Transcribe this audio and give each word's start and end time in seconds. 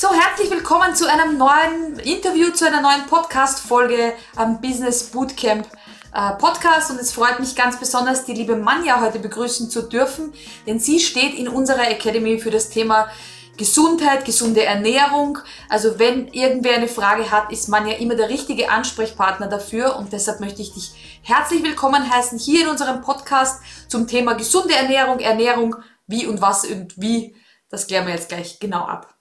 So, 0.00 0.12
herzlich 0.12 0.48
willkommen 0.48 0.94
zu 0.94 1.10
einem 1.10 1.38
neuen 1.38 1.98
Interview, 1.98 2.52
zu 2.52 2.64
einer 2.64 2.80
neuen 2.80 3.06
Podcast-Folge 3.08 4.12
am 4.36 4.60
Business 4.60 5.10
Bootcamp 5.10 5.66
äh, 6.14 6.34
Podcast. 6.34 6.92
Und 6.92 7.00
es 7.00 7.10
freut 7.10 7.40
mich 7.40 7.56
ganz 7.56 7.80
besonders, 7.80 8.24
die 8.24 8.34
liebe 8.34 8.54
Manja 8.54 9.00
heute 9.00 9.18
begrüßen 9.18 9.68
zu 9.68 9.88
dürfen, 9.88 10.32
denn 10.68 10.78
sie 10.78 11.00
steht 11.00 11.34
in 11.34 11.48
unserer 11.48 11.90
Academy 11.90 12.38
für 12.38 12.52
das 12.52 12.70
Thema 12.70 13.08
Gesundheit, 13.56 14.24
gesunde 14.24 14.64
Ernährung. 14.64 15.38
Also 15.68 15.98
wenn 15.98 16.28
irgendwer 16.28 16.76
eine 16.76 16.86
Frage 16.86 17.32
hat, 17.32 17.50
ist 17.50 17.68
Manja 17.68 17.96
immer 17.96 18.14
der 18.14 18.28
richtige 18.28 18.70
Ansprechpartner 18.70 19.48
dafür. 19.48 19.96
Und 19.96 20.12
deshalb 20.12 20.38
möchte 20.38 20.62
ich 20.62 20.74
dich 20.74 21.20
herzlich 21.24 21.64
willkommen 21.64 22.08
heißen 22.08 22.38
hier 22.38 22.62
in 22.62 22.68
unserem 22.68 23.00
Podcast 23.00 23.60
zum 23.88 24.06
Thema 24.06 24.34
gesunde 24.34 24.76
Ernährung, 24.76 25.18
Ernährung, 25.18 25.74
wie 26.06 26.28
und 26.28 26.40
was 26.40 26.64
und 26.66 26.96
wie. 27.00 27.34
Das 27.68 27.88
klären 27.88 28.06
wir 28.06 28.14
jetzt 28.14 28.28
gleich 28.28 28.60
genau 28.60 28.84
ab. 28.84 29.17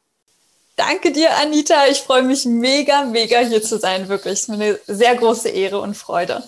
Danke 0.78 1.12
dir, 1.12 1.36
Anita. 1.38 1.88
Ich 1.88 2.02
freue 2.02 2.22
mich 2.22 2.46
mega, 2.46 3.04
mega 3.04 3.40
hier 3.40 3.64
zu 3.64 3.80
sein. 3.80 4.10
Wirklich. 4.10 4.34
Es 4.34 4.42
ist 4.42 4.50
mir 4.50 4.64
eine 4.64 4.80
sehr 4.86 5.16
große 5.16 5.50
Ehre 5.50 5.80
und 5.80 5.98
Freude. 5.98 6.44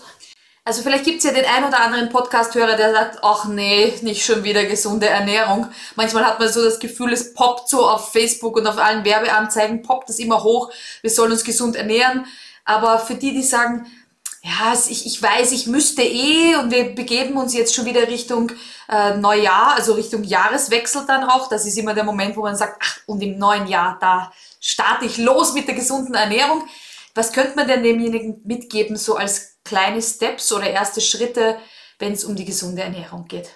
Also 0.64 0.84
vielleicht 0.84 1.06
gibt 1.06 1.18
es 1.18 1.24
ja 1.24 1.32
den 1.32 1.46
ein 1.46 1.64
oder 1.64 1.80
anderen 1.80 2.10
Podcast-Hörer, 2.10 2.76
der 2.76 2.94
sagt, 2.94 3.20
ach 3.24 3.46
nee, 3.46 3.92
nicht 4.04 4.24
schon 4.24 4.44
wieder 4.44 4.66
gesunde 4.66 5.10
Ernährung. 5.10 5.68
Manchmal 5.96 6.26
hat 6.26 6.40
man 6.40 6.48
so 6.48 6.64
das 6.64 6.80
Gefühl, 6.80 7.12
es 7.12 7.34
poppt 7.34 7.70
so 7.70 7.90
auf 7.90 8.12
Facebook 8.12 8.56
und 8.56 8.68
auf 8.68 8.78
allen 8.78 9.04
Werbeanzeigen, 9.04 9.82
poppt 9.82 10.12
es 10.12 10.20
immer 10.20 10.44
hoch, 10.44 10.72
wir 11.02 11.10
sollen 11.10 11.32
uns 11.32 11.44
gesund 11.44 11.76
ernähren. 11.76 12.28
Aber 12.66 13.00
für 13.00 13.16
die, 13.16 13.34
die 13.34 13.42
sagen, 13.42 13.88
ja, 14.42 14.74
ich, 14.74 15.06
ich 15.06 15.22
weiß, 15.22 15.52
ich 15.52 15.68
müsste 15.68 16.02
eh 16.02 16.56
und 16.56 16.72
wir 16.72 16.96
begeben 16.96 17.36
uns 17.36 17.54
jetzt 17.54 17.76
schon 17.76 17.86
wieder 17.86 18.08
Richtung 18.08 18.52
äh, 18.88 19.18
Neujahr, 19.18 19.76
also 19.76 19.94
Richtung 19.94 20.24
Jahreswechsel 20.24 21.04
dann 21.06 21.26
auch. 21.26 21.50
Das 21.50 21.66
ist 21.66 21.78
immer 21.78 21.94
der 21.94 22.06
Moment, 22.06 22.38
wo 22.38 22.42
man 22.42 22.56
sagt, 22.56 22.82
ach, 22.82 23.00
und 23.06 23.22
im 23.22 23.38
neuen 23.38 23.68
Jahr, 23.68 23.98
da 24.00 24.32
starte 24.62 25.06
ich 25.06 25.18
los 25.18 25.54
mit 25.54 25.68
der 25.68 25.76
gesunden 25.76 26.16
Ernährung. 26.16 26.64
Was 27.16 27.34
könnte 27.34 27.56
man 27.56 27.68
denn 27.68 27.84
demjenigen 27.84 28.42
mitgeben, 28.46 28.96
so 28.96 29.16
als 29.16 29.58
kleine 29.66 30.02
Steps 30.02 30.52
oder 30.54 30.70
erste 30.70 31.02
Schritte, 31.02 31.58
wenn 31.98 32.14
es 32.14 32.24
um 32.24 32.36
die 32.36 32.46
gesunde 32.46 32.82
Ernährung 32.82 33.28
geht? 33.28 33.50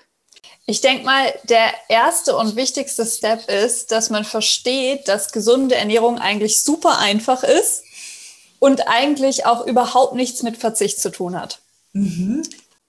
Ich 0.65 0.81
denke 0.81 1.05
mal, 1.05 1.33
der 1.43 1.73
erste 1.87 2.35
und 2.35 2.55
wichtigste 2.57 3.05
Step 3.05 3.49
ist, 3.49 3.91
dass 3.91 4.09
man 4.09 4.25
versteht, 4.25 5.07
dass 5.07 5.31
gesunde 5.31 5.75
Ernährung 5.75 6.19
eigentlich 6.19 6.61
super 6.61 6.97
einfach 6.99 7.43
ist 7.43 7.83
und 8.63 8.87
eigentlich 8.87 9.45
auch 9.45 9.67
überhaupt 9.67 10.15
nichts 10.15 10.41
mit 10.41 10.55
Verzicht 10.55 11.01
zu 11.01 11.09
tun 11.11 11.37
hat. 11.37 11.59
Mhm. 11.91 12.43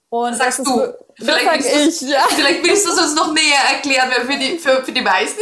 Und 0.07 0.37
Sagst 0.37 0.59
das 0.59 0.67
ist, 0.67 0.73
du, 0.73 0.93
vielleicht, 1.15 1.43
sag 1.43 1.63
willst 1.65 2.01
ich, 2.01 2.09
ja. 2.09 2.25
vielleicht 2.33 2.63
willst 2.63 2.85
du 2.85 2.91
es 2.91 2.97
uns 2.97 3.15
noch 3.15 3.33
näher 3.33 3.59
erklären, 3.73 4.09
weil 4.15 4.25
für 4.25 4.39
die, 4.39 4.57
für, 4.57 4.85
für 4.85 4.93
die 4.93 5.01
meisten 5.01 5.41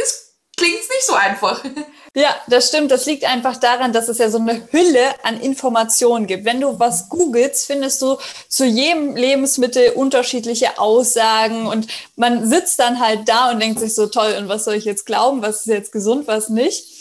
klingt 0.56 0.80
es 0.80 0.88
nicht 0.88 1.06
so 1.06 1.14
einfach. 1.14 1.62
Ja, 2.16 2.32
das 2.46 2.68
stimmt. 2.68 2.92
Das 2.92 3.06
liegt 3.06 3.24
einfach 3.24 3.56
daran, 3.56 3.92
dass 3.92 4.06
es 4.06 4.18
ja 4.18 4.30
so 4.30 4.38
eine 4.38 4.68
Hülle 4.70 5.16
an 5.24 5.40
Informationen 5.40 6.28
gibt. 6.28 6.44
Wenn 6.44 6.60
du 6.60 6.78
was 6.78 7.08
googelst, 7.08 7.66
findest 7.66 8.00
du 8.02 8.18
zu 8.48 8.64
jedem 8.64 9.16
Lebensmittel 9.16 9.90
unterschiedliche 9.96 10.78
Aussagen 10.78 11.66
und 11.66 11.88
man 12.14 12.48
sitzt 12.48 12.78
dann 12.78 13.00
halt 13.00 13.28
da 13.28 13.50
und 13.50 13.58
denkt 13.58 13.80
sich 13.80 13.96
so 13.96 14.06
toll, 14.06 14.36
und 14.38 14.48
was 14.48 14.64
soll 14.64 14.74
ich 14.74 14.84
jetzt 14.84 15.06
glauben? 15.06 15.42
Was 15.42 15.62
ist 15.62 15.66
jetzt 15.66 15.90
gesund, 15.90 16.28
was 16.28 16.50
nicht? 16.50 16.93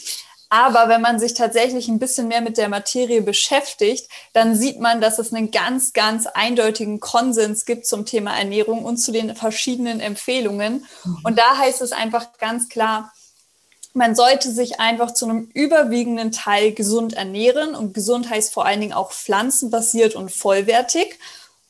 Aber 0.56 0.88
wenn 0.88 1.02
man 1.02 1.18
sich 1.18 1.34
tatsächlich 1.34 1.88
ein 1.88 1.98
bisschen 1.98 2.28
mehr 2.28 2.42
mit 2.42 2.60
der 2.60 2.70
Materie 2.70 3.24
beschäftigt, 3.24 4.08
dann 4.34 4.56
sieht 4.56 4.80
man, 4.80 5.02
dass 5.02 5.18
es 5.18 5.34
einen 5.34 5.50
ganz, 5.50 5.94
ganz 5.94 6.28
eindeutigen 6.28 7.00
Konsens 7.00 7.66
gibt 7.66 7.88
zum 7.88 8.06
Thema 8.06 8.38
Ernährung 8.38 8.86
und 8.86 8.98
zu 8.98 9.12
den 9.12 9.36
verschiedenen 9.36 10.00
Empfehlungen. 10.00 10.86
Mhm. 11.06 11.18
Und 11.24 11.40
da 11.40 11.58
heißt 11.58 11.82
es 11.82 11.92
einfach 11.92 12.38
ganz 12.38 12.70
klar, 12.70 13.12
man 13.96 14.14
sollte 14.14 14.52
sich 14.52 14.80
einfach 14.80 15.16
zu 15.16 15.26
einem 15.26 15.50
überwiegenden 15.56 16.32
Teil 16.32 16.72
gesund 16.72 17.14
ernähren. 17.14 17.74
Und 17.74 17.96
gesund 17.96 18.30
heißt 18.30 18.54
vor 18.54 18.68
allen 18.68 18.82
Dingen 18.82 18.94
auch 18.94 19.12
pflanzenbasiert 19.12 20.14
und 20.14 20.32
vollwertig. 20.32 21.18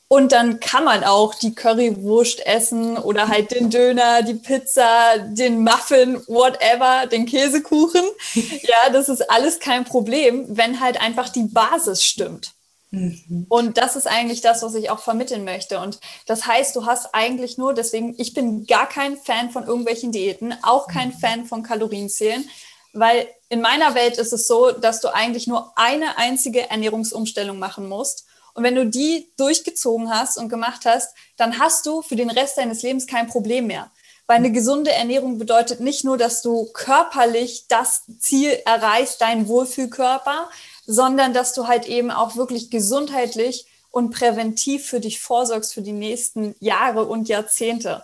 Und 0.08 0.32
dann 0.32 0.60
kann 0.60 0.84
man 0.84 1.04
auch 1.04 1.34
die 1.34 1.56
Currywurst 1.56 2.46
essen 2.46 2.98
oder 2.98 3.30
halt 3.30 3.52
den 3.52 3.70
Döner, 3.70 4.22
die 4.22 4.36
Pizza, 4.36 5.18
den 5.18 5.64
Muffin, 5.64 6.22
whatever, 6.28 7.08
den 7.08 7.26
Käsekuchen. 7.26 8.04
Ja, 8.64 8.92
das 8.92 9.10
ist 9.10 9.30
alles 9.30 9.60
kein 9.60 9.86
Problem, 9.86 10.46
wenn 10.50 10.80
halt 10.80 11.02
einfach 11.02 11.30
die 11.30 11.44
Basis 11.44 12.04
stimmt. 12.04 12.54
Mhm. 12.94 13.48
Und 13.50 13.78
das 13.78 13.96
ist 13.96 14.08
eigentlich 14.08 14.42
das, 14.42 14.62
was 14.62 14.76
ich 14.76 14.92
auch 14.92 15.00
vermitteln 15.00 15.44
möchte. 15.44 15.80
Und 15.80 16.00
das 16.28 16.46
heißt, 16.46 16.76
du 16.76 16.86
hast 16.86 17.14
eigentlich 17.14 17.58
nur, 17.58 17.74
deswegen, 17.74 18.14
ich 18.20 18.36
bin 18.36 18.68
gar 18.68 18.88
kein 18.88 19.18
Fan 19.18 19.50
von 19.50 19.66
irgendwelchen 19.66 20.12
Diäten, 20.12 20.54
auch 20.62 20.88
kein 20.88 21.10
mhm. 21.10 21.14
Fan 21.14 21.46
von 21.46 21.64
Kalorienzählen, 21.64 22.48
weil 22.94 23.28
in 23.50 23.62
meiner 23.62 23.96
Welt 23.96 24.20
ist 24.20 24.32
es 24.32 24.48
so, 24.48 24.72
dass 24.72 25.02
du 25.02 25.14
eigentlich 25.14 25.48
nur 25.48 25.74
eine 25.76 26.18
einzige 26.18 26.70
Ernährungsumstellung 26.70 27.58
machen 27.58 27.90
musst. 27.90 28.28
Und 28.54 28.64
wenn 28.64 28.76
du 28.76 28.86
die 28.86 29.32
durchgezogen 29.38 30.10
hast 30.10 30.38
und 30.38 30.50
gemacht 30.50 30.86
hast, 30.86 31.16
dann 31.38 31.60
hast 31.60 31.86
du 31.86 32.02
für 32.02 32.16
den 32.16 32.30
Rest 32.30 32.58
deines 32.58 32.84
Lebens 32.84 33.08
kein 33.08 33.28
Problem 33.28 33.68
mehr. 33.68 33.92
Weil 34.28 34.38
eine 34.38 34.52
gesunde 34.52 34.92
Ernährung 34.92 35.38
bedeutet 35.38 35.80
nicht 35.80 36.06
nur, 36.06 36.18
dass 36.18 36.42
du 36.42 36.66
körperlich 36.72 37.66
das 37.68 38.04
Ziel 38.20 38.58
erreichst, 38.66 39.22
deinen 39.22 39.48
Wohlfühlkörper, 39.48 40.50
sondern 40.86 41.34
dass 41.34 41.54
du 41.54 41.68
halt 41.68 41.88
eben 41.88 42.12
auch 42.12 42.36
wirklich 42.36 42.70
gesundheitlich 42.70 43.66
und 43.92 44.12
präventiv 44.12 44.86
für 44.86 45.00
dich 45.00 45.20
vorsorgst 45.20 45.74
für 45.74 45.82
die 45.82 45.92
nächsten 45.92 46.56
Jahre 46.60 47.06
und 47.06 47.28
Jahrzehnte. 47.28 48.04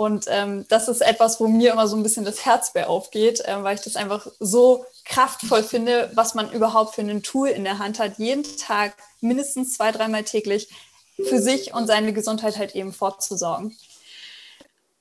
Und 0.00 0.24
ähm, 0.28 0.64
das 0.70 0.88
ist 0.88 1.02
etwas, 1.02 1.40
wo 1.40 1.46
mir 1.46 1.72
immer 1.72 1.86
so 1.86 1.94
ein 1.94 2.02
bisschen 2.02 2.24
das 2.24 2.46
Herz 2.46 2.72
bei 2.72 2.86
aufgeht, 2.86 3.40
äh, 3.40 3.62
weil 3.62 3.74
ich 3.74 3.82
das 3.82 3.96
einfach 3.96 4.26
so 4.38 4.86
kraftvoll 5.04 5.62
finde, 5.62 6.10
was 6.14 6.34
man 6.34 6.50
überhaupt 6.52 6.94
für 6.94 7.02
ein 7.02 7.22
Tool 7.22 7.48
in 7.48 7.64
der 7.64 7.78
Hand 7.78 7.98
hat, 7.98 8.16
jeden 8.16 8.44
Tag 8.56 8.94
mindestens 9.20 9.74
zwei, 9.74 9.92
dreimal 9.92 10.24
täglich 10.24 10.70
für 11.22 11.38
sich 11.38 11.74
und 11.74 11.86
seine 11.86 12.14
Gesundheit 12.14 12.56
halt 12.56 12.74
eben 12.74 12.94
fortzusorgen. 12.94 13.76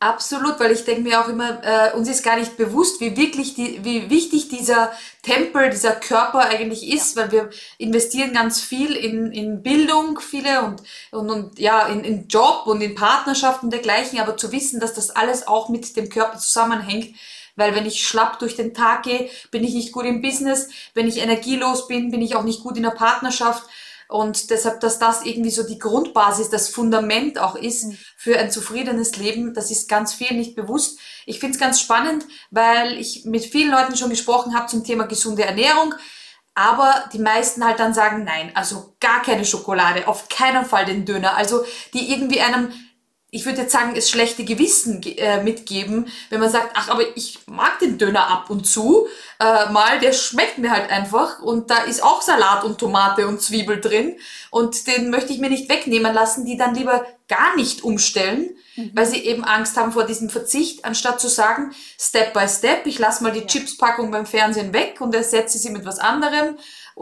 Absolut, 0.02 0.62
weil 0.62 0.72
ich 0.72 0.86
denke 0.86 1.02
mir 1.02 1.20
auch 1.20 1.28
immer, 1.28 1.62
äh, 1.62 1.92
uns 1.94 2.08
ist 2.08 2.24
gar 2.24 2.38
nicht 2.38 2.56
bewusst, 2.56 3.02
wie 3.02 3.18
wirklich 3.18 3.54
die, 3.56 3.84
wie 3.84 4.10
wichtig 4.10 4.48
dieser 4.48 4.94
Tempel, 5.24 5.70
dieser 5.70 5.92
Körper 5.92 6.40
eigentlich 6.40 6.88
ist, 6.88 7.18
weil 7.18 7.34
wir 7.34 7.50
investieren 7.78 8.32
ganz 8.32 8.62
viel 8.62 8.96
in, 8.96 9.34
in 9.34 9.62
Bildung, 9.62 10.22
viele 10.22 10.62
und, 10.62 10.84
und, 11.12 11.30
und 11.30 11.60
ja, 11.60 11.88
in, 11.88 12.06
in 12.06 12.30
Job 12.30 12.66
und 12.66 12.80
in 12.80 12.96
Partnerschaften 12.96 13.66
und 13.66 13.72
dergleichen, 13.72 14.22
aber 14.22 14.38
zu 14.38 14.54
wissen, 14.54 14.80
dass 14.80 14.94
das 14.94 15.10
alles 15.10 15.48
auch 15.50 15.68
mit 15.68 15.98
dem 15.98 16.08
Körper 16.08 16.38
zusammenhängt, 16.38 17.14
weil 17.58 17.76
wenn 17.76 17.86
ich 17.86 18.08
schlapp 18.08 18.40
durch 18.40 18.56
den 18.56 18.74
Tag 18.74 19.04
gehe, 19.04 19.30
bin 19.52 19.66
ich 19.66 19.74
nicht 19.74 19.92
gut 19.92 20.06
im 20.06 20.22
Business, 20.22 20.70
wenn 20.94 21.10
ich 21.10 21.18
energielos 21.18 21.90
bin, 21.90 22.10
bin 22.10 22.22
ich 22.22 22.38
auch 22.38 22.44
nicht 22.44 22.64
gut 22.64 22.78
in 22.78 22.84
der 22.84 22.92
Partnerschaft 22.92 23.64
und 24.10 24.50
deshalb, 24.50 24.80
dass 24.80 24.98
das 24.98 25.24
irgendwie 25.24 25.52
so 25.52 25.62
die 25.62 25.78
Grundbasis, 25.78 26.50
das 26.50 26.68
Fundament 26.68 27.38
auch 27.38 27.54
ist 27.54 27.86
mhm. 27.86 27.98
für 28.18 28.40
ein 28.40 28.50
zufriedenes 28.50 29.18
Leben, 29.18 29.54
das 29.54 29.70
ist 29.70 29.88
ganz 29.88 30.16
viel 30.16 30.36
nicht 30.36 30.56
bewusst. 30.56 31.00
Ich 31.28 31.40
finde 31.40 31.54
es 31.54 31.60
ganz 31.60 31.80
spannend, 31.80 32.26
weil 32.50 32.98
ich 32.98 33.26
mit 33.26 33.46
vielen 33.46 33.70
Leuten 33.70 33.96
schon 33.96 34.10
gesprochen 34.10 34.56
habe 34.56 34.66
zum 34.66 34.84
Thema 34.84 35.06
gesunde 35.06 35.44
Ernährung. 35.46 35.94
Aber 36.56 37.08
die 37.14 37.20
meisten 37.20 37.64
halt 37.64 37.80
dann 37.80 37.94
sagen, 37.94 38.24
nein, 38.24 38.52
also 38.56 38.96
gar 39.00 39.22
keine 39.22 39.46
Schokolade, 39.46 40.08
auf 40.08 40.28
keinen 40.28 40.66
Fall 40.66 40.86
den 40.86 41.06
Döner. 41.06 41.38
Also 41.38 41.64
die 41.94 42.12
irgendwie 42.12 42.42
einem 42.42 42.74
ich 43.32 43.46
würde 43.46 43.62
jetzt 43.62 43.72
sagen, 43.72 43.94
es 43.96 44.10
schlechte 44.10 44.44
Gewissen 44.44 45.04
äh, 45.04 45.44
mitgeben, 45.44 46.08
wenn 46.30 46.40
man 46.40 46.50
sagt, 46.50 46.72
ach, 46.74 46.90
aber 46.90 47.16
ich 47.16 47.40
mag 47.46 47.78
den 47.80 47.98
Döner 47.98 48.28
ab 48.28 48.50
und 48.50 48.66
zu 48.66 49.08
äh, 49.40 49.72
mal, 49.72 50.00
der 50.00 50.14
schmeckt 50.14 50.58
mir 50.58 50.72
halt 50.72 50.90
einfach 50.90 51.40
und 51.40 51.70
da 51.70 51.84
ist 51.84 52.04
auch 52.04 52.22
Salat 52.22 52.64
und 52.64 52.80
Tomate 52.80 53.28
und 53.28 53.42
Zwiebel 53.42 53.80
drin 53.80 54.16
und 54.50 54.88
den 54.88 55.12
möchte 55.12 55.32
ich 55.32 55.40
mir 55.40 55.50
nicht 55.50 55.70
wegnehmen 55.70 56.14
lassen, 56.14 56.46
die 56.46 56.58
dann 56.58 56.74
lieber 56.74 57.06
gar 57.28 57.56
nicht 57.56 57.84
umstellen, 57.84 58.50
mhm. 58.76 58.92
weil 58.96 59.06
sie 59.06 59.24
eben 59.24 59.44
Angst 59.44 59.78
haben 59.78 59.92
vor 59.92 60.06
diesem 60.06 60.32
Verzicht, 60.32 60.84
anstatt 60.84 61.22
zu 61.22 61.28
sagen, 61.28 61.72
Step 62.00 62.34
by 62.34 62.48
Step, 62.48 62.88
ich 62.88 62.98
lasse 62.98 63.24
mal 63.24 63.32
die 63.32 63.42
ja. 63.42 63.46
Chipspackung 63.46 64.10
beim 64.10 64.26
Fernsehen 64.26 64.74
weg 64.74 65.02
und 65.02 65.14
ersetze 65.14 65.60
sie 65.60 65.70
mit 65.70 65.86
was 65.86 66.00
anderem 66.00 66.58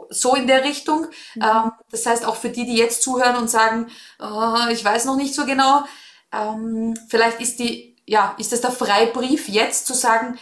so 0.10 0.36
in 0.36 0.46
der 0.48 0.64
Richtung. 0.64 1.08
Mhm. 1.36 1.42
Ähm, 1.42 1.72
das 1.90 2.06
heißt, 2.06 2.26
auch 2.26 2.36
für 2.36 2.50
die, 2.50 2.66
die 2.66 2.76
jetzt 2.76 3.02
zuhören 3.02 3.38
und 3.38 3.50
sagen, 3.50 3.88
oh, 4.20 4.70
ich 4.72 4.84
weiß 4.84 5.06
noch 5.06 5.16
nicht 5.16 5.34
so 5.34 5.46
genau, 5.46 5.86
ähm, 6.32 6.98
vielleicht 7.10 7.40
ist 7.42 7.60
die, 7.60 7.96
ja, 8.06 8.36
ist 8.38 8.52
das 8.52 8.62
der 8.62 8.72
Freibrief 8.72 9.48
jetzt 9.50 9.86
zu 9.88 9.94
sagen, 9.94 10.40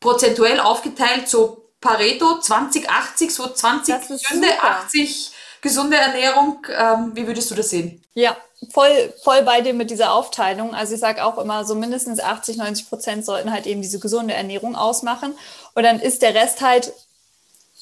prozentuell 0.00 0.60
aufgeteilt, 0.60 1.28
so 1.28 1.70
Pareto 1.80 2.40
20, 2.40 2.88
80, 2.88 3.34
so 3.34 3.48
20 3.48 4.08
gesunde, 4.08 4.48
80 4.60 5.32
gesunde 5.60 5.96
Ernährung. 5.96 6.66
Ähm, 6.76 7.12
wie 7.14 7.26
würdest 7.26 7.50
du 7.50 7.54
das 7.54 7.70
sehen? 7.70 8.02
Ja, 8.14 8.36
voll, 8.72 9.12
voll 9.22 9.42
bei 9.42 9.60
dir 9.60 9.74
mit 9.74 9.90
dieser 9.90 10.12
Aufteilung. 10.12 10.74
Also 10.74 10.94
ich 10.94 11.00
sage 11.00 11.24
auch 11.24 11.38
immer, 11.38 11.64
so 11.64 11.74
mindestens 11.74 12.20
80, 12.20 12.56
90 12.56 12.88
Prozent 12.88 13.24
sollten 13.24 13.52
halt 13.52 13.66
eben 13.66 13.82
diese 13.82 13.98
gesunde 13.98 14.34
Ernährung 14.34 14.76
ausmachen. 14.76 15.34
Und 15.74 15.82
dann 15.82 16.00
ist 16.00 16.22
der 16.22 16.34
Rest 16.34 16.60
halt 16.60 16.92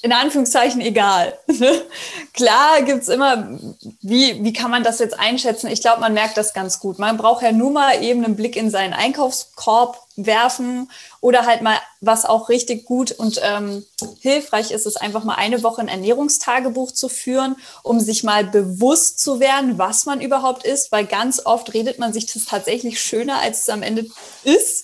in 0.04 0.12
Anführungszeichen 0.12 0.82
egal. 0.82 1.32
Klar 2.34 2.82
gibt's 2.82 3.08
immer, 3.08 3.58
wie, 4.02 4.44
wie 4.44 4.52
kann 4.52 4.70
man 4.70 4.82
das 4.82 4.98
jetzt 4.98 5.18
einschätzen? 5.18 5.68
Ich 5.68 5.80
glaube, 5.80 6.02
man 6.02 6.12
merkt 6.12 6.36
das 6.36 6.52
ganz 6.52 6.78
gut. 6.78 6.98
Man 6.98 7.16
braucht 7.16 7.42
ja 7.42 7.52
nur 7.52 7.70
mal 7.70 8.02
eben 8.02 8.22
einen 8.22 8.36
Blick 8.36 8.54
in 8.54 8.68
seinen 8.68 8.92
Einkaufskorb 8.92 9.98
werfen 10.16 10.90
oder 11.22 11.46
halt 11.46 11.62
mal, 11.62 11.78
was 12.02 12.26
auch 12.26 12.50
richtig 12.50 12.84
gut 12.84 13.12
und 13.12 13.40
ähm, 13.42 13.86
hilfreich 14.20 14.72
ist, 14.72 14.84
ist 14.84 15.00
einfach 15.00 15.24
mal 15.24 15.36
eine 15.36 15.62
Woche 15.62 15.80
ein 15.80 15.88
Ernährungstagebuch 15.88 16.92
zu 16.92 17.08
führen, 17.08 17.56
um 17.82 17.98
sich 17.98 18.22
mal 18.24 18.44
bewusst 18.44 19.20
zu 19.20 19.40
werden, 19.40 19.78
was 19.78 20.04
man 20.04 20.20
überhaupt 20.20 20.64
isst, 20.64 20.92
weil 20.92 21.06
ganz 21.06 21.40
oft 21.46 21.72
redet 21.72 21.98
man 21.98 22.12
sich 22.12 22.26
das 22.30 22.44
tatsächlich 22.44 23.00
schöner, 23.00 23.40
als 23.40 23.60
es 23.60 23.70
am 23.70 23.82
Ende 23.82 24.04
ist. 24.44 24.83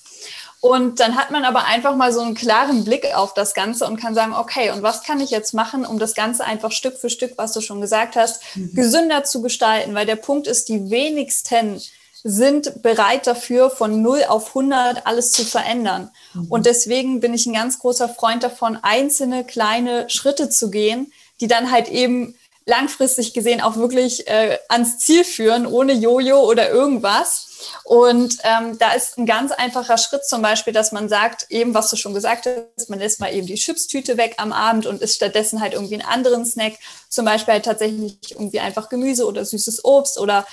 Und 0.61 1.01
dann 1.01 1.17
hat 1.17 1.31
man 1.31 1.45
aber 1.45 1.65
einfach 1.65 1.97
mal 1.97 2.13
so 2.13 2.21
einen 2.21 2.35
klaren 2.35 2.85
Blick 2.85 3.15
auf 3.15 3.33
das 3.33 3.55
Ganze 3.55 3.87
und 3.87 3.97
kann 3.99 4.15
sagen, 4.15 4.35
okay, 4.35 4.71
und 4.71 4.83
was 4.83 5.03
kann 5.03 5.21
ich 5.21 5.31
jetzt 5.31 5.55
machen, 5.55 5.87
um 5.87 5.99
das 5.99 6.15
Ganze 6.15 6.45
einfach 6.45 6.71
Stück 6.71 6.99
für 6.99 7.09
Stück, 7.09 7.33
was 7.37 7.53
du 7.53 7.63
schon 7.63 7.81
gesagt 7.81 8.15
hast, 8.15 8.43
mhm. 8.55 8.75
gesünder 8.75 9.25
zu 9.25 9.41
gestalten? 9.41 9.95
Weil 9.95 10.05
der 10.05 10.17
Punkt 10.17 10.47
ist, 10.47 10.69
die 10.69 10.91
wenigsten 10.91 11.81
sind 12.23 12.83
bereit 12.83 13.27
dafür, 13.27 13.71
von 13.71 14.03
0 14.03 14.25
auf 14.29 14.49
100 14.49 15.07
alles 15.07 15.33
zu 15.33 15.45
verändern. 15.45 16.11
Mhm. 16.35 16.47
Und 16.51 16.67
deswegen 16.67 17.21
bin 17.21 17.33
ich 17.33 17.47
ein 17.47 17.55
ganz 17.55 17.79
großer 17.79 18.11
Freund 18.11 18.43
davon, 18.43 18.79
einzelne 18.83 19.45
kleine 19.45 20.11
Schritte 20.11 20.51
zu 20.51 20.71
gehen, 20.71 21.11
die 21.41 21.49
dann 21.49 21.71
halt 21.71 21.89
eben 21.89 22.35
langfristig 22.67 23.33
gesehen 23.33 23.63
auch 23.63 23.77
wirklich 23.77 24.29
äh, 24.29 24.59
ans 24.69 24.99
Ziel 24.99 25.25
führen, 25.25 25.67
ohne 25.67 25.95
Jojo 25.95 26.41
oder 26.41 26.69
irgendwas. 26.69 27.50
Und 27.85 28.39
ähm, 28.45 28.79
da 28.79 28.93
ist 28.93 29.19
ein 29.19 29.27
ganz 29.27 29.53
einfacher 29.53 29.99
Schritt 29.99 30.25
zum 30.25 30.43
Beispiel, 30.43 30.73
dass 30.73 30.93
man 30.93 31.09
sagt, 31.09 31.47
eben 31.51 31.75
was 31.75 31.91
du 31.91 31.97
schon 31.97 32.15
gesagt 32.15 32.47
hast, 32.47 32.91
man 32.91 32.99
lässt 32.99 33.21
mal 33.21 33.33
eben 33.33 33.47
die 33.47 33.55
Chipstüte 33.55 34.17
weg 34.17 34.35
am 34.39 34.53
Abend 34.53 34.87
und 34.87 35.03
isst 35.03 35.17
stattdessen 35.17 35.61
halt 35.61 35.75
irgendwie 35.75 35.95
einen 35.95 36.09
anderen 36.09 36.45
Snack, 36.45 36.75
zum 37.09 37.25
Beispiel 37.25 37.55
halt 37.55 37.65
tatsächlich 37.65 38.19
irgendwie 38.31 38.61
einfach 38.61 38.89
Gemüse 38.89 39.27
oder 39.27 39.45
süßes 39.45 39.85
Obst 39.85 40.19
oder 40.19 40.47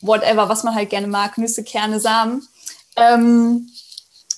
whatever, 0.00 0.48
was 0.48 0.64
man 0.64 0.74
halt 0.74 0.90
gerne 0.90 1.06
mag, 1.06 1.38
Nüsse, 1.38 1.64
Kerne, 1.64 2.00
Samen. 2.00 2.46
Ähm, 2.96 3.70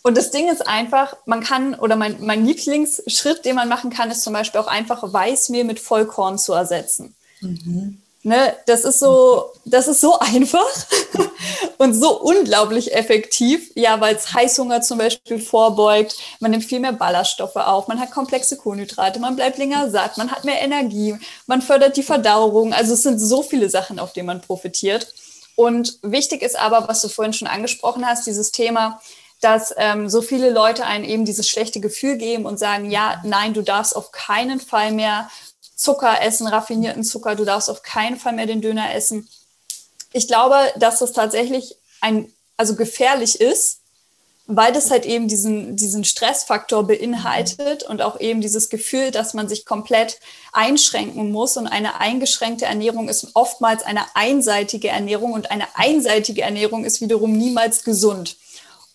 und 0.02 0.16
das 0.16 0.30
Ding 0.30 0.48
ist 0.48 0.66
einfach, 0.66 1.16
man 1.26 1.42
kann, 1.42 1.74
oder 1.74 1.96
mein, 1.96 2.24
mein 2.24 2.46
Lieblingsschritt, 2.46 3.44
den 3.44 3.56
man 3.56 3.68
machen 3.68 3.90
kann, 3.90 4.10
ist 4.10 4.22
zum 4.22 4.32
Beispiel 4.32 4.60
auch 4.60 4.66
einfach 4.66 5.12
Weißmehl 5.12 5.64
mit 5.64 5.78
Vollkorn 5.78 6.38
zu 6.38 6.52
ersetzen. 6.54 7.14
Mhm. 7.40 8.00
Ne, 8.22 8.54
das 8.66 8.84
ist 8.84 8.98
so, 8.98 9.50
das 9.64 9.88
ist 9.88 10.02
so 10.02 10.18
einfach 10.20 10.66
und 11.78 11.94
so 11.94 12.20
unglaublich 12.20 12.92
effektiv, 12.94 13.70
ja, 13.74 13.98
weil 13.98 14.14
es 14.14 14.34
Heißhunger 14.34 14.82
zum 14.82 14.98
Beispiel 14.98 15.40
vorbeugt. 15.40 16.16
Man 16.38 16.50
nimmt 16.50 16.64
viel 16.64 16.80
mehr 16.80 16.92
Ballaststoffe 16.92 17.56
auf, 17.56 17.88
man 17.88 17.98
hat 17.98 18.10
komplexe 18.10 18.58
Kohlenhydrate, 18.58 19.20
man 19.20 19.36
bleibt 19.36 19.56
länger 19.56 19.90
satt, 19.90 20.18
man 20.18 20.30
hat 20.30 20.44
mehr 20.44 20.60
Energie, 20.60 21.16
man 21.46 21.62
fördert 21.62 21.96
die 21.96 22.02
Verdauung. 22.02 22.74
Also 22.74 22.92
es 22.92 23.02
sind 23.02 23.18
so 23.18 23.42
viele 23.42 23.70
Sachen, 23.70 23.98
auf 23.98 24.12
die 24.12 24.22
man 24.22 24.42
profitiert. 24.42 25.14
Und 25.56 25.98
wichtig 26.02 26.42
ist 26.42 26.58
aber, 26.58 26.88
was 26.88 27.00
du 27.00 27.08
vorhin 27.08 27.32
schon 27.32 27.48
angesprochen 27.48 28.06
hast, 28.06 28.26
dieses 28.26 28.52
Thema, 28.52 29.00
dass 29.40 29.74
ähm, 29.78 30.10
so 30.10 30.20
viele 30.20 30.50
Leute 30.50 30.84
einen 30.84 31.04
eben 31.04 31.24
dieses 31.24 31.48
schlechte 31.48 31.80
Gefühl 31.80 32.18
geben 32.18 32.44
und 32.44 32.58
sagen, 32.58 32.90
ja, 32.90 33.20
nein, 33.24 33.54
du 33.54 33.62
darfst 33.62 33.96
auf 33.96 34.12
keinen 34.12 34.60
Fall 34.60 34.92
mehr 34.92 35.30
Zucker 35.80 36.20
essen, 36.20 36.46
raffinierten 36.46 37.04
Zucker, 37.04 37.34
du 37.34 37.46
darfst 37.46 37.70
auf 37.70 37.82
keinen 37.82 38.18
Fall 38.18 38.34
mehr 38.34 38.44
den 38.44 38.60
Döner 38.60 38.94
essen. 38.94 39.26
Ich 40.12 40.28
glaube, 40.28 40.56
dass 40.76 40.98
das 40.98 41.12
tatsächlich 41.12 41.74
ein, 42.02 42.30
also 42.58 42.76
gefährlich 42.76 43.40
ist, 43.40 43.78
weil 44.46 44.74
das 44.74 44.90
halt 44.90 45.06
eben 45.06 45.26
diesen, 45.26 45.76
diesen 45.76 46.04
Stressfaktor 46.04 46.86
beinhaltet 46.86 47.82
und 47.84 48.02
auch 48.02 48.20
eben 48.20 48.42
dieses 48.42 48.68
Gefühl, 48.68 49.10
dass 49.10 49.32
man 49.32 49.48
sich 49.48 49.64
komplett 49.64 50.20
einschränken 50.52 51.32
muss. 51.32 51.56
Und 51.56 51.66
eine 51.66 51.98
eingeschränkte 51.98 52.66
Ernährung 52.66 53.08
ist 53.08 53.28
oftmals 53.32 53.82
eine 53.82 54.04
einseitige 54.14 54.88
Ernährung 54.88 55.32
und 55.32 55.50
eine 55.50 55.64
einseitige 55.76 56.42
Ernährung 56.42 56.84
ist 56.84 57.00
wiederum 57.00 57.32
niemals 57.32 57.84
gesund. 57.84 58.36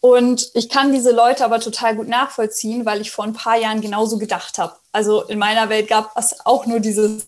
Und 0.05 0.51
ich 0.53 0.69
kann 0.69 0.93
diese 0.93 1.11
Leute 1.11 1.43
aber 1.43 1.59
total 1.59 1.95
gut 1.95 2.07
nachvollziehen, 2.07 2.85
weil 2.85 3.01
ich 3.01 3.09
vor 3.09 3.25
ein 3.25 3.33
paar 3.33 3.57
Jahren 3.57 3.81
genauso 3.81 4.19
gedacht 4.19 4.59
habe. 4.59 4.75
Also 4.91 5.23
in 5.23 5.39
meiner 5.39 5.67
Welt 5.69 5.87
gab 5.87 6.15
es 6.15 6.45
auch 6.45 6.67
nur 6.67 6.79
dieses 6.79 7.25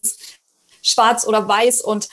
Schwarz 0.84 1.26
oder 1.26 1.48
Weiß 1.48 1.82
und 1.82 2.08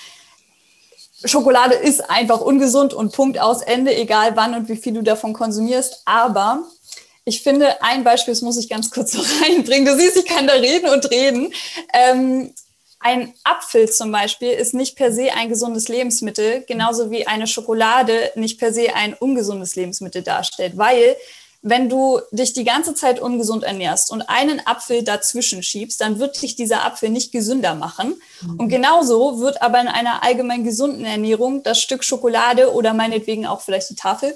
Schokolade 1.22 1.74
ist 1.74 2.08
einfach 2.08 2.40
ungesund 2.40 2.94
und 2.94 3.12
Punkt 3.12 3.38
aus 3.38 3.60
Ende, 3.60 3.94
egal 3.94 4.36
wann 4.36 4.54
und 4.54 4.70
wie 4.70 4.76
viel 4.76 4.94
du 4.94 5.02
davon 5.02 5.34
konsumierst. 5.34 6.00
Aber 6.06 6.62
ich 7.26 7.42
finde, 7.42 7.82
ein 7.82 8.02
Beispiel, 8.02 8.32
das 8.32 8.40
muss 8.40 8.56
ich 8.56 8.70
ganz 8.70 8.90
kurz 8.90 9.12
so 9.12 9.20
reinbringen. 9.42 9.84
Du 9.84 9.94
siehst, 10.00 10.16
ich 10.16 10.24
kann 10.24 10.46
da 10.46 10.54
reden 10.54 10.88
und 10.88 11.10
reden. 11.10 11.52
Ähm, 11.92 12.54
ein 13.04 13.34
Apfel 13.44 13.90
zum 13.90 14.10
Beispiel 14.10 14.48
ist 14.48 14.72
nicht 14.72 14.96
per 14.96 15.12
se 15.12 15.30
ein 15.34 15.50
gesundes 15.50 15.88
Lebensmittel, 15.88 16.64
genauso 16.66 17.10
wie 17.10 17.26
eine 17.26 17.46
Schokolade 17.46 18.32
nicht 18.34 18.58
per 18.58 18.72
se 18.72 18.94
ein 18.94 19.12
ungesundes 19.12 19.76
Lebensmittel 19.76 20.22
darstellt, 20.22 20.78
weil 20.78 21.14
wenn 21.60 21.90
du 21.90 22.20
dich 22.30 22.54
die 22.54 22.64
ganze 22.64 22.94
Zeit 22.94 23.20
ungesund 23.20 23.62
ernährst 23.62 24.10
und 24.10 24.22
einen 24.22 24.66
Apfel 24.66 25.02
dazwischen 25.02 25.62
schiebst, 25.62 26.00
dann 26.00 26.18
wird 26.18 26.40
dich 26.40 26.56
dieser 26.56 26.84
Apfel 26.84 27.10
nicht 27.10 27.30
gesünder 27.30 27.74
machen. 27.74 28.20
Mhm. 28.40 28.60
Und 28.60 28.68
genauso 28.70 29.38
wird 29.38 29.60
aber 29.60 29.80
in 29.82 29.88
einer 29.88 30.22
allgemein 30.22 30.64
gesunden 30.64 31.04
Ernährung 31.04 31.62
das 31.62 31.80
Stück 31.80 32.04
Schokolade 32.04 32.72
oder 32.72 32.94
meinetwegen 32.94 33.44
auch 33.44 33.60
vielleicht 33.60 33.90
die 33.90 33.96
Tafel 33.96 34.34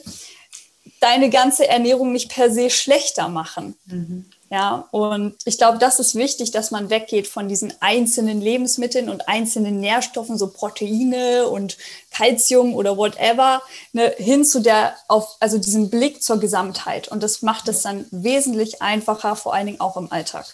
deine 1.01 1.31
ganze 1.31 1.67
Ernährung 1.69 2.13
nicht 2.13 2.31
per 2.31 2.51
se 2.51 2.69
schlechter 2.69 3.29
machen. 3.29 3.77
Mhm. 3.87 4.27
Ja, 4.51 4.89
und 4.93 5.37
ich 5.45 5.59
glaube, 5.59 5.77
das 5.77 6.01
ist 6.01 6.15
wichtig, 6.15 6.53
dass 6.53 6.71
man 6.71 6.89
weggeht 6.89 7.27
von 7.29 7.49
diesen 7.49 7.75
einzelnen 7.81 8.41
Lebensmitteln 8.41 9.11
und 9.11 9.29
einzelnen 9.29 9.79
Nährstoffen, 9.79 10.39
so 10.39 10.49
Proteine 10.51 11.49
und 11.49 11.77
Kalzium 12.11 12.75
oder 12.75 12.97
whatever, 12.97 13.61
ne, 13.93 14.15
hin 14.17 14.47
zu 14.47 14.61
der, 14.61 14.97
auf, 15.07 15.37
also 15.41 15.59
diesem 15.59 15.91
Blick 15.91 16.23
zur 16.23 16.41
Gesamtheit. 16.41 17.09
Und 17.09 17.23
das 17.23 17.43
macht 17.43 17.69
es 17.69 17.83
dann 17.83 18.07
wesentlich 18.11 18.81
einfacher, 18.81 19.37
vor 19.37 19.53
allen 19.53 19.67
Dingen 19.67 19.81
auch 19.81 19.99
im 19.99 20.11
Alltag. 20.11 20.47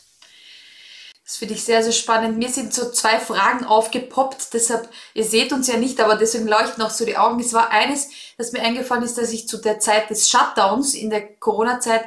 Das 1.24 1.36
finde 1.36 1.54
ich 1.54 1.64
sehr, 1.64 1.82
sehr 1.82 1.92
spannend. 1.92 2.36
Mir 2.36 2.50
sind 2.50 2.74
so 2.74 2.90
zwei 2.90 3.18
Fragen 3.18 3.64
aufgepoppt, 3.64 4.52
deshalb, 4.52 4.90
ihr 5.14 5.24
seht 5.24 5.52
uns 5.52 5.68
ja 5.68 5.78
nicht, 5.78 6.00
aber 6.00 6.16
deswegen 6.16 6.48
leuchten 6.48 6.82
auch 6.82 6.90
so 6.90 7.06
die 7.06 7.16
Augen. 7.16 7.40
Es 7.40 7.54
war 7.54 7.70
eines, 7.70 8.10
das 8.36 8.52
mir 8.52 8.60
eingefallen 8.60 9.04
ist, 9.04 9.16
dass 9.16 9.32
ich 9.32 9.48
zu 9.48 9.58
der 9.58 9.78
Zeit 9.78 10.10
des 10.10 10.28
Shutdowns 10.28 10.94
in 10.94 11.10
der 11.10 11.26
Corona-Zeit 11.36 12.04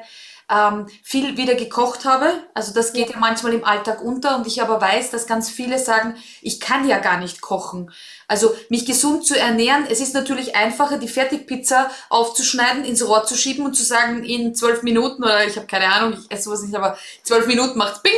ähm, 0.49 0.87
viel 1.03 1.37
wieder 1.37 1.55
gekocht 1.55 2.05
habe. 2.05 2.31
Also 2.53 2.73
das 2.73 2.93
geht 2.93 3.07
ja. 3.07 3.13
ja 3.13 3.19
manchmal 3.19 3.53
im 3.53 3.65
Alltag 3.65 4.01
unter 4.01 4.37
und 4.37 4.47
ich 4.47 4.61
aber 4.61 4.79
weiß, 4.79 5.11
dass 5.11 5.27
ganz 5.27 5.49
viele 5.49 5.77
sagen, 5.77 6.15
ich 6.41 6.59
kann 6.59 6.87
ja 6.87 6.99
gar 6.99 7.19
nicht 7.19 7.41
kochen. 7.41 7.91
Also 8.27 8.55
mich 8.69 8.85
gesund 8.85 9.25
zu 9.25 9.37
ernähren, 9.37 9.85
es 9.89 9.99
ist 9.99 10.13
natürlich 10.13 10.55
einfacher, 10.55 10.97
die 10.97 11.07
Fertigpizza 11.07 11.89
aufzuschneiden, 12.09 12.85
ins 12.85 13.05
Rohr 13.05 13.25
zu 13.25 13.35
schieben 13.35 13.65
und 13.65 13.73
zu 13.73 13.83
sagen, 13.83 14.23
in 14.23 14.55
zwölf 14.55 14.83
Minuten 14.83 15.23
oder 15.23 15.45
ich 15.45 15.57
habe 15.57 15.67
keine 15.67 15.91
Ahnung, 15.91 16.13
ich 16.13 16.31
esse 16.31 16.43
sowas 16.43 16.61
nicht, 16.61 16.75
aber 16.75 16.97
zwölf 17.23 17.47
Minuten 17.47 17.77
macht 17.77 18.03
Bing 18.03 18.13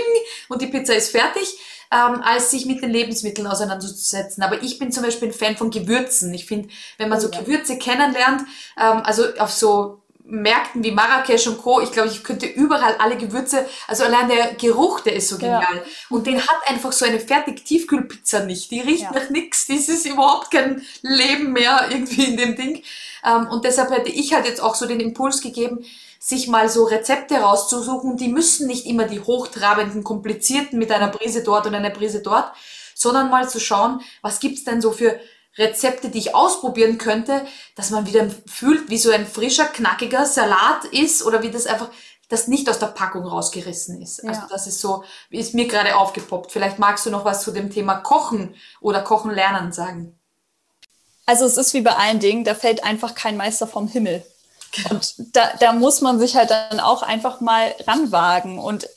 und 0.49 0.61
die 0.61 0.67
Pizza 0.67 0.93
ist 0.95 1.11
fertig. 1.11 1.57
Ähm, 1.91 2.21
als 2.21 2.51
sich 2.51 2.67
mit 2.67 2.83
den 2.83 2.91
Lebensmitteln 2.91 3.47
auseinanderzusetzen. 3.47 4.43
Aber 4.43 4.61
ich 4.61 4.77
bin 4.77 4.91
zum 4.91 5.01
Beispiel 5.01 5.29
ein 5.29 5.33
Fan 5.33 5.57
von 5.57 5.71
Gewürzen. 5.71 6.31
Ich 6.35 6.45
finde, 6.45 6.69
wenn 6.99 7.09
man 7.09 7.19
so 7.19 7.31
Gewürze 7.31 7.79
kennenlernt, 7.79 8.43
ähm, 8.79 9.01
also 9.03 9.23
auf 9.39 9.51
so 9.51 9.98
Märkten 10.29 10.83
wie 10.83 10.91
Marrakesch 10.91 11.47
und 11.47 11.57
Co. 11.57 11.81
Ich 11.81 11.91
glaube, 11.91 12.09
ich 12.09 12.23
könnte 12.23 12.45
überall 12.45 12.95
alle 12.99 13.17
Gewürze, 13.17 13.67
also 13.87 14.03
allein 14.03 14.29
der 14.29 14.53
Geruch, 14.53 14.99
der 15.01 15.13
ist 15.13 15.29
so 15.29 15.37
genial. 15.37 15.61
Ja. 15.61 15.81
Und 16.09 16.27
den 16.27 16.39
hat 16.39 16.57
einfach 16.67 16.91
so 16.91 17.05
eine 17.05 17.19
fertig 17.19 17.65
Tiefkühlpizza 17.65 18.41
nicht. 18.41 18.71
Die 18.71 18.81
riecht 18.81 19.03
ja. 19.03 19.11
nach 19.11 19.29
nichts. 19.29 19.67
Das 19.67 19.89
ist 19.89 20.05
überhaupt 20.05 20.51
kein 20.51 20.83
Leben 21.01 21.53
mehr 21.53 21.87
irgendwie 21.89 22.25
in 22.25 22.37
dem 22.37 22.55
Ding. 22.55 22.83
Ähm, 23.25 23.47
und 23.47 23.65
deshalb 23.65 23.91
hätte 23.91 24.09
ich 24.09 24.33
halt 24.33 24.45
jetzt 24.45 24.61
auch 24.61 24.75
so 24.75 24.85
den 24.85 24.99
Impuls 24.99 25.41
gegeben, 25.41 25.83
sich 26.19 26.47
mal 26.47 26.69
so 26.69 26.83
Rezepte 26.83 27.37
rauszusuchen. 27.37 28.17
Die 28.17 28.27
müssen 28.27 28.67
nicht 28.67 28.85
immer 28.85 29.05
die 29.05 29.21
hochtrabenden, 29.21 30.03
komplizierten 30.03 30.77
mit 30.77 30.91
einer 30.91 31.07
Prise 31.07 31.43
dort 31.43 31.65
und 31.65 31.75
einer 31.75 31.89
Prise 31.89 32.21
dort, 32.21 32.51
sondern 32.93 33.29
mal 33.29 33.49
zu 33.49 33.59
schauen, 33.59 34.01
was 34.21 34.39
gibt's 34.39 34.63
denn 34.63 34.81
so 34.81 34.91
für 34.91 35.19
Rezepte, 35.59 36.09
die 36.09 36.19
ich 36.19 36.33
ausprobieren 36.33 36.97
könnte, 36.97 37.45
dass 37.75 37.91
man 37.91 38.07
wieder 38.07 38.27
fühlt, 38.47 38.89
wie 38.89 38.97
so 38.97 39.11
ein 39.11 39.27
frischer, 39.27 39.65
knackiger 39.65 40.25
Salat 40.25 40.85
ist 40.85 41.23
oder 41.23 41.43
wie 41.43 41.51
das 41.51 41.67
einfach, 41.67 41.89
das 42.29 42.47
nicht 42.47 42.69
aus 42.69 42.79
der 42.79 42.87
Packung 42.87 43.25
rausgerissen 43.25 44.01
ist. 44.01 44.23
Also 44.23 44.33
ja. 44.33 44.43
Also 44.43 44.53
das 44.53 44.67
ist 44.67 44.79
so, 44.79 45.03
ist 45.29 45.53
mir 45.53 45.67
gerade 45.67 45.95
aufgepoppt. 45.95 46.51
Vielleicht 46.51 46.79
magst 46.79 47.05
du 47.05 47.09
noch 47.09 47.25
was 47.25 47.43
zu 47.43 47.51
dem 47.51 47.69
Thema 47.69 47.95
Kochen 47.95 48.55
oder 48.79 49.01
Kochen 49.01 49.31
lernen 49.31 49.71
sagen. 49.71 50.17
Also 51.25 51.45
es 51.45 51.57
ist 51.57 51.73
wie 51.75 51.81
bei 51.81 51.95
allen 51.95 52.19
Dingen, 52.19 52.43
da 52.43 52.55
fällt 52.55 52.83
einfach 52.83 53.13
kein 53.13 53.37
Meister 53.37 53.67
vom 53.67 53.87
Himmel. 53.87 54.25
Genau. 54.71 54.95
Und 54.95 55.35
da, 55.35 55.51
da 55.59 55.73
muss 55.73 56.01
man 56.01 56.19
sich 56.19 56.35
halt 56.35 56.49
dann 56.51 56.79
auch 56.79 57.01
einfach 57.01 57.41
mal 57.41 57.75
ranwagen. 57.87 58.59
Und 58.59 58.87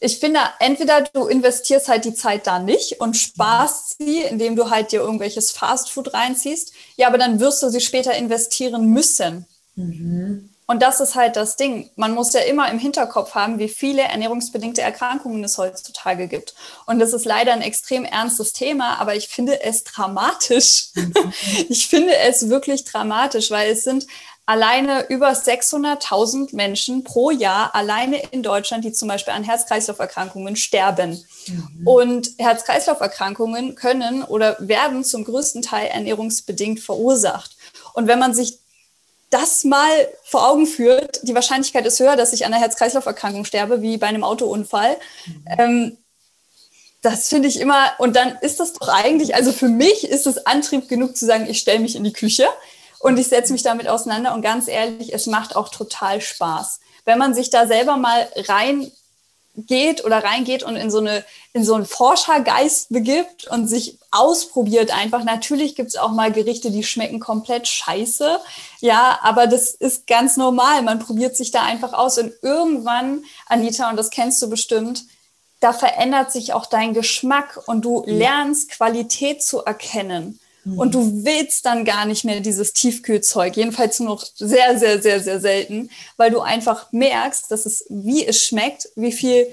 ich 0.00 0.18
finde, 0.18 0.40
entweder 0.60 1.02
du 1.02 1.26
investierst 1.26 1.88
halt 1.88 2.04
die 2.04 2.14
Zeit 2.14 2.46
da 2.46 2.58
nicht 2.58 3.00
und 3.00 3.16
sparst 3.16 3.98
sie, 3.98 4.22
indem 4.22 4.56
du 4.56 4.70
halt 4.70 4.92
dir 4.92 5.00
irgendwelches 5.00 5.50
Fastfood 5.50 6.14
reinziehst. 6.14 6.72
Ja, 6.96 7.08
aber 7.08 7.18
dann 7.18 7.40
wirst 7.40 7.62
du 7.62 7.68
sie 7.68 7.80
später 7.80 8.14
investieren 8.14 8.86
müssen. 8.90 9.46
Mhm. 9.74 10.50
Und 10.70 10.82
das 10.82 11.00
ist 11.00 11.14
halt 11.14 11.36
das 11.36 11.56
Ding. 11.56 11.88
Man 11.96 12.12
muss 12.12 12.34
ja 12.34 12.40
immer 12.40 12.70
im 12.70 12.78
Hinterkopf 12.78 13.34
haben, 13.34 13.58
wie 13.58 13.70
viele 13.70 14.02
ernährungsbedingte 14.02 14.82
Erkrankungen 14.82 15.42
es 15.42 15.56
heutzutage 15.56 16.28
gibt. 16.28 16.54
Und 16.84 16.98
das 16.98 17.14
ist 17.14 17.24
leider 17.24 17.54
ein 17.54 17.62
extrem 17.62 18.04
ernstes 18.04 18.52
Thema, 18.52 19.00
aber 19.00 19.16
ich 19.16 19.28
finde 19.28 19.62
es 19.62 19.82
dramatisch. 19.84 20.90
ich 21.70 21.88
finde 21.88 22.14
es 22.16 22.50
wirklich 22.50 22.84
dramatisch, 22.84 23.50
weil 23.50 23.72
es 23.72 23.82
sind 23.82 24.06
alleine 24.48 25.04
über 25.10 25.30
600.000 25.32 26.56
Menschen 26.56 27.04
pro 27.04 27.30
Jahr 27.30 27.74
alleine 27.74 28.22
in 28.30 28.42
Deutschland, 28.42 28.82
die 28.82 28.92
zum 28.92 29.06
Beispiel 29.06 29.34
an 29.34 29.44
Herz-Kreislauf-Erkrankungen 29.44 30.56
sterben. 30.56 31.22
Mhm. 31.46 31.86
Und 31.86 32.30
Herz-Kreislauf-Erkrankungen 32.38 33.74
können 33.74 34.22
oder 34.22 34.56
werden 34.58 35.04
zum 35.04 35.24
größten 35.24 35.60
Teil 35.60 35.88
ernährungsbedingt 35.88 36.80
verursacht. 36.80 37.58
Und 37.92 38.08
wenn 38.08 38.18
man 38.18 38.32
sich 38.32 38.58
das 39.28 39.64
mal 39.64 40.08
vor 40.24 40.48
Augen 40.48 40.66
führt, 40.66 41.20
die 41.24 41.34
Wahrscheinlichkeit 41.34 41.84
ist 41.84 42.00
höher, 42.00 42.16
dass 42.16 42.32
ich 42.32 42.46
an 42.46 42.54
einer 42.54 42.62
Herz-Kreislauf-Erkrankung 42.62 43.44
sterbe, 43.44 43.82
wie 43.82 43.98
bei 43.98 44.06
einem 44.06 44.24
Autounfall. 44.24 44.96
Mhm. 45.26 45.44
Ähm, 45.58 45.96
das 47.02 47.28
finde 47.28 47.48
ich 47.48 47.60
immer, 47.60 47.92
und 47.98 48.16
dann 48.16 48.38
ist 48.40 48.60
das 48.60 48.72
doch 48.72 48.88
eigentlich, 48.88 49.34
also 49.34 49.52
für 49.52 49.68
mich 49.68 50.08
ist 50.08 50.26
es 50.26 50.46
Antrieb 50.46 50.88
genug 50.88 51.18
zu 51.18 51.26
sagen, 51.26 51.46
ich 51.50 51.58
stelle 51.58 51.80
mich 51.80 51.96
in 51.96 52.04
die 52.04 52.14
Küche 52.14 52.48
und 53.00 53.18
ich 53.18 53.28
setze 53.28 53.52
mich 53.52 53.62
damit 53.62 53.88
auseinander. 53.88 54.34
Und 54.34 54.42
ganz 54.42 54.68
ehrlich, 54.68 55.12
es 55.12 55.26
macht 55.26 55.56
auch 55.56 55.68
total 55.68 56.20
Spaß. 56.20 56.80
Wenn 57.04 57.18
man 57.18 57.34
sich 57.34 57.50
da 57.50 57.66
selber 57.66 57.96
mal 57.96 58.28
rein 58.48 58.90
geht 59.66 60.04
oder 60.04 60.22
reingeht 60.22 60.62
und 60.62 60.76
in 60.76 60.90
so, 60.90 60.98
eine, 60.98 61.24
in 61.52 61.64
so 61.64 61.74
einen 61.74 61.86
Forschergeist 61.86 62.90
begibt 62.90 63.46
und 63.48 63.66
sich 63.66 63.98
ausprobiert 64.10 64.94
einfach. 64.94 65.24
Natürlich 65.24 65.74
gibt 65.74 65.88
es 65.88 65.96
auch 65.96 66.12
mal 66.12 66.30
Gerichte, 66.30 66.70
die 66.70 66.84
schmecken 66.84 67.18
komplett 67.18 67.66
scheiße. 67.66 68.38
Ja, 68.80 69.18
aber 69.22 69.46
das 69.46 69.70
ist 69.74 70.06
ganz 70.06 70.36
normal. 70.36 70.82
Man 70.82 71.00
probiert 71.00 71.36
sich 71.36 71.50
da 71.50 71.62
einfach 71.62 71.92
aus. 71.92 72.18
Und 72.18 72.32
irgendwann, 72.42 73.24
Anita, 73.46 73.90
und 73.90 73.96
das 73.96 74.10
kennst 74.10 74.40
du 74.42 74.48
bestimmt, 74.48 75.04
da 75.60 75.72
verändert 75.72 76.30
sich 76.30 76.52
auch 76.52 76.66
dein 76.66 76.94
Geschmack 76.94 77.60
und 77.66 77.84
du 77.84 78.04
lernst 78.06 78.70
Qualität 78.70 79.42
zu 79.42 79.64
erkennen. 79.64 80.38
Und 80.76 80.94
du 80.94 81.24
willst 81.24 81.64
dann 81.66 81.84
gar 81.84 82.04
nicht 82.04 82.24
mehr 82.24 82.40
dieses 82.40 82.72
Tiefkühlzeug, 82.72 83.56
jedenfalls 83.56 84.00
nur 84.00 84.10
noch 84.10 84.24
sehr, 84.34 84.78
sehr, 84.78 85.00
sehr, 85.00 85.20
sehr 85.20 85.40
selten, 85.40 85.90
weil 86.16 86.30
du 86.30 86.40
einfach 86.40 86.92
merkst, 86.92 87.50
dass 87.50 87.66
es, 87.66 87.84
wie 87.88 88.26
es 88.26 88.44
schmeckt, 88.44 88.88
wie 88.96 89.12
viel, 89.12 89.46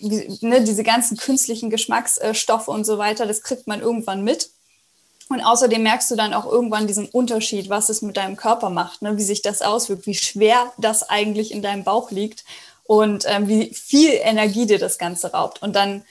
ne, 0.00 0.62
diese 0.62 0.82
ganzen 0.82 1.16
künstlichen 1.16 1.70
Geschmacksstoffe 1.70 2.68
und 2.68 2.84
so 2.84 2.98
weiter, 2.98 3.26
das 3.26 3.42
kriegt 3.42 3.66
man 3.66 3.80
irgendwann 3.80 4.22
mit. 4.22 4.50
Und 5.30 5.40
außerdem 5.40 5.82
merkst 5.82 6.10
du 6.10 6.16
dann 6.16 6.34
auch 6.34 6.44
irgendwann 6.44 6.86
diesen 6.86 7.06
Unterschied, 7.06 7.70
was 7.70 7.88
es 7.88 8.02
mit 8.02 8.16
deinem 8.16 8.36
Körper 8.36 8.70
macht, 8.70 9.02
ne, 9.02 9.16
wie 9.16 9.22
sich 9.22 9.42
das 9.42 9.62
auswirkt, 9.62 10.06
wie 10.06 10.14
schwer 10.14 10.72
das 10.78 11.08
eigentlich 11.08 11.50
in 11.50 11.62
deinem 11.62 11.84
Bauch 11.84 12.10
liegt 12.10 12.44
und 12.84 13.24
ähm, 13.26 13.48
wie 13.48 13.72
viel 13.74 14.12
Energie 14.12 14.66
dir 14.66 14.78
das 14.78 14.98
Ganze 14.98 15.32
raubt. 15.32 15.62
Und 15.62 15.74
dann 15.74 16.04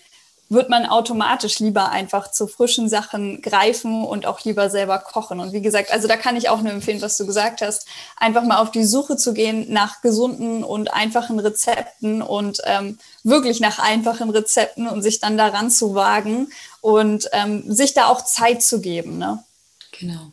wird 0.53 0.69
man 0.69 0.85
automatisch 0.85 1.59
lieber 1.59 1.89
einfach 1.89 2.31
zu 2.31 2.47
frischen 2.47 2.87
Sachen 2.87 3.41
greifen 3.41 4.05
und 4.05 4.25
auch 4.25 4.43
lieber 4.45 4.69
selber 4.69 4.99
kochen. 4.99 5.39
Und 5.39 5.51
wie 5.51 5.61
gesagt, 5.61 5.91
also 5.91 6.07
da 6.07 6.15
kann 6.15 6.37
ich 6.37 6.49
auch 6.49 6.61
nur 6.61 6.71
empfehlen, 6.71 7.01
was 7.01 7.17
du 7.17 7.25
gesagt 7.25 7.61
hast, 7.61 7.87
einfach 8.15 8.43
mal 8.43 8.57
auf 8.57 8.71
die 8.71 8.85
Suche 8.85 9.17
zu 9.17 9.33
gehen 9.33 9.65
nach 9.69 10.01
gesunden 10.01 10.63
und 10.63 10.93
einfachen 10.93 11.39
Rezepten 11.39 12.21
und 12.21 12.59
ähm, 12.63 12.97
wirklich 13.23 13.59
nach 13.59 13.79
einfachen 13.79 14.29
Rezepten 14.29 14.87
und 14.87 15.01
sich 15.01 15.19
dann 15.19 15.37
daran 15.37 15.69
zu 15.69 15.95
wagen 15.95 16.51
und 16.81 17.29
ähm, 17.33 17.63
sich 17.71 17.93
da 17.93 18.07
auch 18.07 18.23
Zeit 18.23 18.63
zu 18.63 18.79
geben. 18.79 19.17
Ne? 19.17 19.43
Genau. 19.99 20.31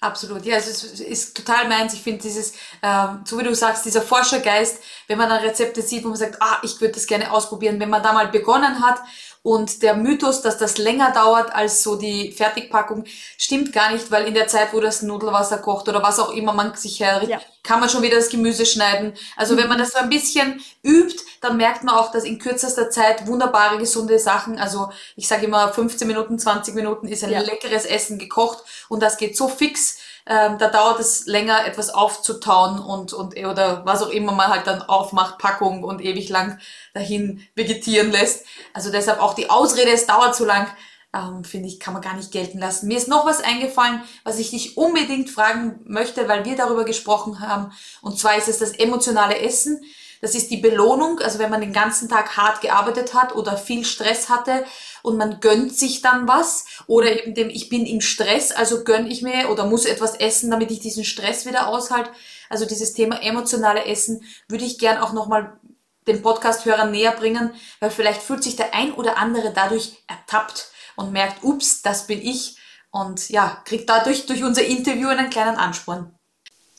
Absolut, 0.00 0.44
ja, 0.46 0.54
also 0.54 0.70
es 0.70 1.00
ist 1.00 1.36
total 1.36 1.68
meins. 1.68 1.92
Ich 1.92 2.02
finde 2.02 2.22
dieses, 2.22 2.52
ähm, 2.84 3.20
so 3.24 3.36
wie 3.36 3.42
du 3.42 3.52
sagst, 3.52 3.84
dieser 3.84 4.00
Forschergeist, 4.00 4.78
wenn 5.08 5.18
man 5.18 5.28
dann 5.28 5.42
Rezepte 5.42 5.82
sieht, 5.82 6.04
wo 6.04 6.08
man 6.08 6.16
sagt, 6.16 6.40
ah, 6.40 6.58
ich 6.62 6.80
würde 6.80 6.94
das 6.94 7.08
gerne 7.08 7.32
ausprobieren, 7.32 7.80
wenn 7.80 7.90
man 7.90 8.02
da 8.02 8.12
mal 8.12 8.28
begonnen 8.28 8.80
hat 8.80 9.00
und 9.48 9.82
der 9.82 9.94
Mythos, 9.94 10.42
dass 10.42 10.58
das 10.58 10.76
länger 10.76 11.10
dauert 11.10 11.54
als 11.54 11.82
so 11.82 11.96
die 11.96 12.32
Fertigpackung, 12.32 13.04
stimmt 13.38 13.72
gar 13.72 13.90
nicht, 13.90 14.10
weil 14.10 14.26
in 14.26 14.34
der 14.34 14.46
Zeit, 14.46 14.74
wo 14.74 14.80
das 14.80 15.00
Nudelwasser 15.00 15.56
kocht 15.56 15.88
oder 15.88 16.02
was 16.02 16.18
auch 16.18 16.34
immer 16.34 16.52
man 16.52 16.74
sich 16.74 17.00
herrichtet, 17.00 17.30
ja. 17.30 17.40
kann 17.62 17.80
man 17.80 17.88
schon 17.88 18.02
wieder 18.02 18.16
das 18.16 18.28
Gemüse 18.28 18.66
schneiden. 18.66 19.14
Also 19.38 19.54
mhm. 19.54 19.60
wenn 19.60 19.68
man 19.70 19.78
das 19.78 19.92
so 19.92 20.00
ein 20.00 20.10
bisschen 20.10 20.60
übt, 20.84 21.16
dann 21.40 21.56
merkt 21.56 21.82
man 21.82 21.94
auch, 21.94 22.12
dass 22.12 22.24
in 22.24 22.38
kürzester 22.38 22.90
Zeit 22.90 23.26
wunderbare, 23.26 23.78
gesunde 23.78 24.18
Sachen, 24.18 24.58
also 24.58 24.90
ich 25.16 25.26
sage 25.26 25.46
immer 25.46 25.72
15 25.72 26.06
Minuten, 26.06 26.38
20 26.38 26.74
Minuten 26.74 27.08
ist 27.08 27.24
ein 27.24 27.30
ja. 27.30 27.40
leckeres 27.40 27.86
Essen 27.86 28.18
gekocht 28.18 28.58
und 28.90 29.02
das 29.02 29.16
geht 29.16 29.34
so 29.34 29.48
fix 29.48 29.96
ähm, 30.28 30.58
da 30.58 30.68
dauert 30.68 31.00
es 31.00 31.26
länger, 31.26 31.66
etwas 31.66 31.88
aufzutauen 31.88 32.78
und, 32.78 33.14
und 33.14 33.36
oder 33.38 33.86
was 33.86 34.02
auch 34.02 34.10
immer 34.10 34.32
man 34.32 34.48
halt 34.48 34.66
dann 34.66 34.82
aufmacht, 34.82 35.38
Packung 35.38 35.82
und 35.82 36.02
ewig 36.02 36.28
lang 36.28 36.58
dahin 36.92 37.46
vegetieren 37.54 38.12
lässt. 38.12 38.44
Also 38.74 38.92
deshalb 38.92 39.20
auch 39.20 39.34
die 39.34 39.48
Ausrede, 39.48 39.90
es 39.90 40.06
dauert 40.06 40.36
zu 40.36 40.44
lang, 40.44 40.66
ähm, 41.14 41.44
finde 41.44 41.68
ich, 41.68 41.80
kann 41.80 41.94
man 41.94 42.02
gar 42.02 42.14
nicht 42.14 42.30
gelten 42.30 42.58
lassen. 42.58 42.88
Mir 42.88 42.98
ist 42.98 43.08
noch 43.08 43.24
was 43.24 43.40
eingefallen, 43.40 44.02
was 44.22 44.38
ich 44.38 44.50
dich 44.50 44.76
unbedingt 44.76 45.30
fragen 45.30 45.80
möchte, 45.84 46.28
weil 46.28 46.44
wir 46.44 46.56
darüber 46.56 46.84
gesprochen 46.84 47.40
haben. 47.40 47.72
Und 48.02 48.18
zwar 48.18 48.36
ist 48.36 48.48
es 48.48 48.58
das 48.58 48.72
emotionale 48.72 49.38
Essen. 49.38 49.80
Das 50.20 50.34
ist 50.34 50.50
die 50.50 50.56
Belohnung, 50.56 51.20
also 51.20 51.38
wenn 51.38 51.50
man 51.50 51.60
den 51.60 51.72
ganzen 51.72 52.08
Tag 52.08 52.36
hart 52.36 52.60
gearbeitet 52.60 53.14
hat 53.14 53.34
oder 53.34 53.56
viel 53.56 53.84
Stress 53.84 54.28
hatte 54.28 54.64
und 55.02 55.16
man 55.16 55.40
gönnt 55.40 55.76
sich 55.76 56.02
dann 56.02 56.26
was 56.26 56.64
oder 56.86 57.10
eben 57.10 57.34
dem, 57.34 57.50
ich 57.50 57.68
bin 57.68 57.86
im 57.86 58.00
Stress, 58.00 58.50
also 58.50 58.84
gönn 58.84 59.10
ich 59.10 59.22
mir 59.22 59.50
oder 59.50 59.64
muss 59.64 59.84
etwas 59.84 60.16
essen, 60.16 60.50
damit 60.50 60.70
ich 60.70 60.80
diesen 60.80 61.04
Stress 61.04 61.46
wieder 61.46 61.68
aushalte. 61.68 62.10
Also 62.48 62.64
dieses 62.64 62.94
Thema 62.94 63.22
emotionale 63.22 63.84
Essen 63.84 64.24
würde 64.48 64.64
ich 64.64 64.78
gern 64.78 64.98
auch 64.98 65.12
nochmal 65.12 65.58
den 66.06 66.22
Podcast-Hörern 66.22 66.90
näher 66.90 67.12
bringen, 67.12 67.52
weil 67.80 67.90
vielleicht 67.90 68.22
fühlt 68.22 68.42
sich 68.42 68.56
der 68.56 68.74
ein 68.74 68.92
oder 68.94 69.18
andere 69.18 69.52
dadurch 69.52 70.02
ertappt 70.06 70.70
und 70.96 71.12
merkt, 71.12 71.44
ups, 71.44 71.82
das 71.82 72.06
bin 72.06 72.20
ich 72.20 72.56
und 72.90 73.28
ja, 73.28 73.62
kriegt 73.64 73.88
dadurch 73.88 74.26
durch 74.26 74.42
unser 74.42 74.64
Interview 74.64 75.08
einen 75.08 75.30
kleinen 75.30 75.56
Ansporn. 75.56 76.12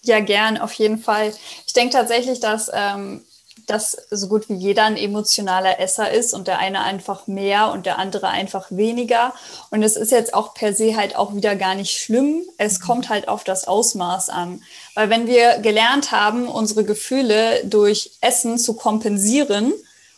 Ja, 0.02 0.20
gern, 0.20 0.58
auf 0.58 0.74
jeden 0.74 0.98
Fall. 0.98 1.34
Ich 1.68 1.74
denke 1.74 1.94
tatsächlich, 1.94 2.40
dass 2.40 2.72
ähm, 2.74 3.24
dass 3.68 3.98
so 4.10 4.28
gut 4.28 4.50
wie 4.50 4.56
jeder 4.56 4.84
ein 4.86 4.98
emotionaler 4.98 5.80
Esser 5.80 6.12
ist 6.12 6.34
und 6.34 6.48
der 6.48 6.60
eine 6.60 6.82
einfach 6.82 7.28
mehr 7.28 7.72
und 7.72 7.86
der 7.86 8.00
andere 8.00 8.28
einfach 8.28 8.68
weniger. 8.70 9.34
Und 9.72 9.84
es 9.84 9.96
ist 9.96 10.12
jetzt 10.12 10.34
auch 10.34 10.54
per 10.54 10.74
se 10.74 10.96
halt 10.96 11.16
auch 11.16 11.36
wieder 11.36 11.56
gar 11.56 11.76
nicht 11.76 12.00
schlimm. 12.00 12.44
Es 12.58 12.80
mhm. 12.80 12.84
kommt 12.84 13.10
halt 13.10 13.28
auf 13.28 13.44
das 13.44 13.68
Ausmaß 13.68 14.30
an. 14.30 14.62
Weil 14.96 15.10
wenn 15.10 15.28
wir 15.28 15.60
gelernt 15.60 16.12
haben, 16.12 16.48
unsere 16.48 16.84
Gefühle 16.84 17.64
durch 17.66 18.12
Essen 18.22 18.58
zu 18.58 18.74
kompensieren 18.74 19.74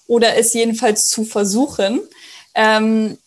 oder 0.08 0.38
es 0.38 0.54
jedenfalls 0.54 1.08
zu 1.08 1.24
versuchen, 1.24 2.02
ähm, 2.56 3.18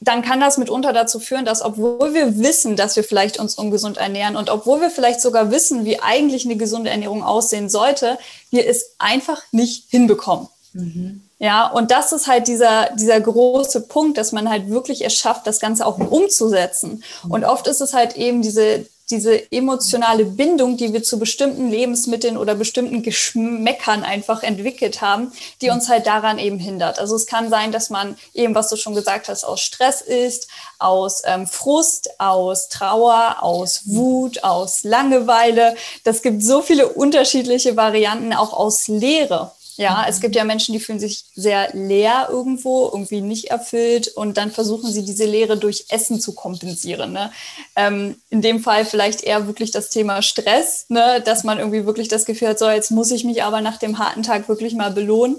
dann 0.00 0.22
kann 0.22 0.40
das 0.40 0.58
mitunter 0.58 0.92
dazu 0.92 1.18
führen, 1.18 1.44
dass 1.44 1.60
obwohl 1.60 2.14
wir 2.14 2.38
wissen, 2.38 2.76
dass 2.76 2.94
wir 2.94 3.02
vielleicht 3.02 3.40
uns 3.40 3.54
ungesund 3.56 3.96
ernähren 3.96 4.36
und 4.36 4.48
obwohl 4.48 4.80
wir 4.80 4.90
vielleicht 4.90 5.20
sogar 5.20 5.50
wissen, 5.50 5.84
wie 5.84 6.00
eigentlich 6.00 6.44
eine 6.44 6.56
gesunde 6.56 6.90
Ernährung 6.90 7.24
aussehen 7.24 7.68
sollte, 7.68 8.18
wir 8.50 8.66
es 8.66 8.92
einfach 8.98 9.42
nicht 9.50 9.90
hinbekommen. 9.90 10.48
Mhm. 10.72 11.22
Ja, 11.40 11.68
und 11.68 11.90
das 11.90 12.12
ist 12.12 12.26
halt 12.26 12.48
dieser, 12.48 12.90
dieser 12.96 13.20
große 13.20 13.82
Punkt, 13.82 14.18
dass 14.18 14.32
man 14.32 14.48
halt 14.48 14.70
wirklich 14.70 15.04
es 15.04 15.14
schafft, 15.14 15.46
das 15.46 15.60
Ganze 15.60 15.86
auch 15.86 15.98
umzusetzen. 15.98 17.02
Mhm. 17.24 17.30
Und 17.30 17.44
oft 17.44 17.66
ist 17.66 17.80
es 17.80 17.92
halt 17.92 18.16
eben 18.16 18.42
diese, 18.42 18.86
diese 19.10 19.50
emotionale 19.50 20.24
Bindung, 20.24 20.76
die 20.76 20.92
wir 20.92 21.02
zu 21.02 21.18
bestimmten 21.18 21.70
Lebensmitteln 21.70 22.36
oder 22.36 22.54
bestimmten 22.54 23.02
Geschmäckern 23.02 24.04
einfach 24.04 24.42
entwickelt 24.42 25.00
haben, 25.00 25.32
die 25.62 25.70
uns 25.70 25.88
halt 25.88 26.06
daran 26.06 26.38
eben 26.38 26.58
hindert. 26.58 26.98
Also 26.98 27.16
es 27.16 27.26
kann 27.26 27.48
sein, 27.48 27.72
dass 27.72 27.90
man 27.90 28.16
eben, 28.34 28.54
was 28.54 28.68
du 28.68 28.76
schon 28.76 28.94
gesagt 28.94 29.28
hast, 29.28 29.44
aus 29.44 29.60
Stress 29.60 30.00
ist, 30.02 30.48
aus 30.78 31.22
ähm, 31.24 31.46
Frust, 31.46 32.10
aus 32.18 32.68
Trauer, 32.68 33.36
aus 33.40 33.82
Wut, 33.86 34.44
aus 34.44 34.84
Langeweile. 34.84 35.74
Das 36.04 36.22
gibt 36.22 36.42
so 36.42 36.60
viele 36.62 36.88
unterschiedliche 36.88 37.76
Varianten, 37.76 38.32
auch 38.32 38.52
aus 38.52 38.88
Leere. 38.88 39.52
Ja, 39.78 40.06
es 40.08 40.20
gibt 40.20 40.34
ja 40.34 40.42
Menschen, 40.42 40.72
die 40.72 40.80
fühlen 40.80 40.98
sich 40.98 41.26
sehr 41.36 41.72
leer 41.72 42.26
irgendwo, 42.30 42.86
irgendwie 42.86 43.20
nicht 43.20 43.52
erfüllt 43.52 44.08
und 44.08 44.36
dann 44.36 44.50
versuchen 44.50 44.90
sie 44.90 45.04
diese 45.04 45.24
Leere 45.24 45.56
durch 45.56 45.84
Essen 45.90 46.20
zu 46.20 46.34
kompensieren. 46.34 47.12
Ne? 47.12 47.30
Ähm, 47.76 48.20
in 48.28 48.42
dem 48.42 48.58
Fall 48.58 48.84
vielleicht 48.84 49.22
eher 49.22 49.46
wirklich 49.46 49.70
das 49.70 49.90
Thema 49.90 50.20
Stress, 50.20 50.86
ne? 50.88 51.22
dass 51.24 51.44
man 51.44 51.60
irgendwie 51.60 51.86
wirklich 51.86 52.08
das 52.08 52.24
Gefühl 52.24 52.48
hat, 52.48 52.58
so 52.58 52.68
jetzt 52.68 52.90
muss 52.90 53.12
ich 53.12 53.22
mich 53.22 53.44
aber 53.44 53.60
nach 53.60 53.76
dem 53.76 54.00
harten 54.00 54.24
Tag 54.24 54.48
wirklich 54.48 54.74
mal 54.74 54.90
belohnen. 54.90 55.36